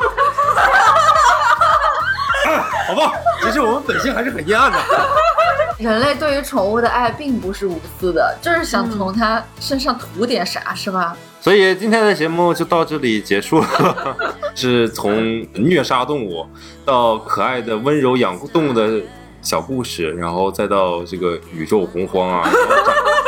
[2.87, 4.77] 好吧，其实我们本性还是很阴暗的。
[5.77, 11.15] 人类对于宠物的爱并不是无私的，就是想从它身上图点啥，是吧？
[11.41, 14.17] 所以今天的节目就到这里结束了，
[14.55, 16.47] 是从虐杀动物
[16.85, 19.01] 到可爱的温柔养动物的
[19.41, 22.83] 小故事，然后再到这个宇宙洪荒啊，然后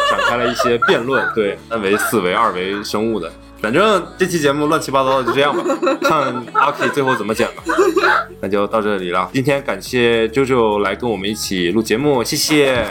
[0.09, 3.31] 展展开了一些辩论，对三维、四维、二维生物的。
[3.59, 5.63] 反正这期节目乱七八糟的就这样吧，
[6.03, 7.63] 看阿 K 最后怎么剪吧。
[8.39, 9.29] 那就到这里了。
[9.33, 12.85] 今天感谢啾啾来跟我们一起录节目，谢谢。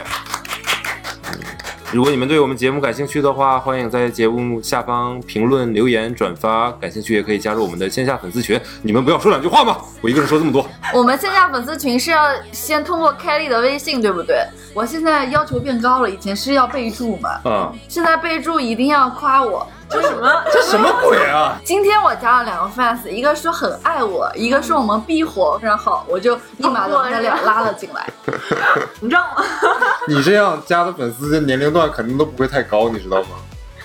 [1.93, 6.71] 如果你们对我们节目感兴趣的话，欢迎在节目下方评论、留言、转发。
[6.73, 8.61] 感兴趣也可以加入我们的线下粉丝群。
[8.83, 9.79] 你们不要说两句话吗？
[10.03, 10.69] 我一个人说这么多。
[10.93, 14.45] 我们线下粉丝群是要先通过开立的微信，对不对？
[14.75, 19.67] 我现在要求变高了，以前是要备注嘛，嗯，现在备注一定要夸我。
[19.89, 20.43] 这什么？
[20.53, 21.59] 这什么鬼啊？
[21.65, 28.09] 今天我加了两个 fans，一个说很爱我，一个说我们必火非常好，我就立马把他俩拉了进来。
[29.01, 29.45] 你知道吗？
[30.09, 33.29] 你这样加的粉丝的年龄段肯定都不会太高，你知道吗？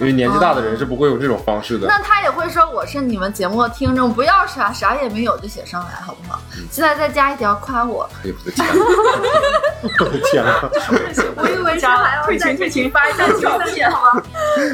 [0.01, 1.87] 因为年纪大的人是不会用这种方式的。
[1.87, 6.41] 那他也会说我是你们节目的听众，不要啥啥也没有就写上来，好不好？
[6.71, 8.83] 现在再加一条夸我，哎呦我的天哪！
[9.99, 10.69] 我的天哪！
[11.37, 14.23] 我以为加了退群退群发一下照片， 好吗？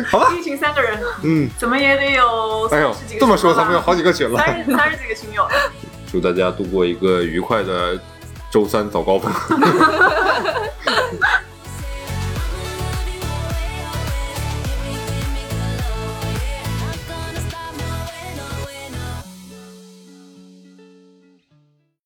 [0.10, 2.96] 好吧一群三个人，嗯，怎么也得有哎呦。
[3.20, 4.40] 这么说咱们有好几个群了。
[4.40, 5.48] 三十三十几个群友。
[6.10, 8.00] 祝大家度过一个愉快的
[8.50, 9.30] 周三早高峰。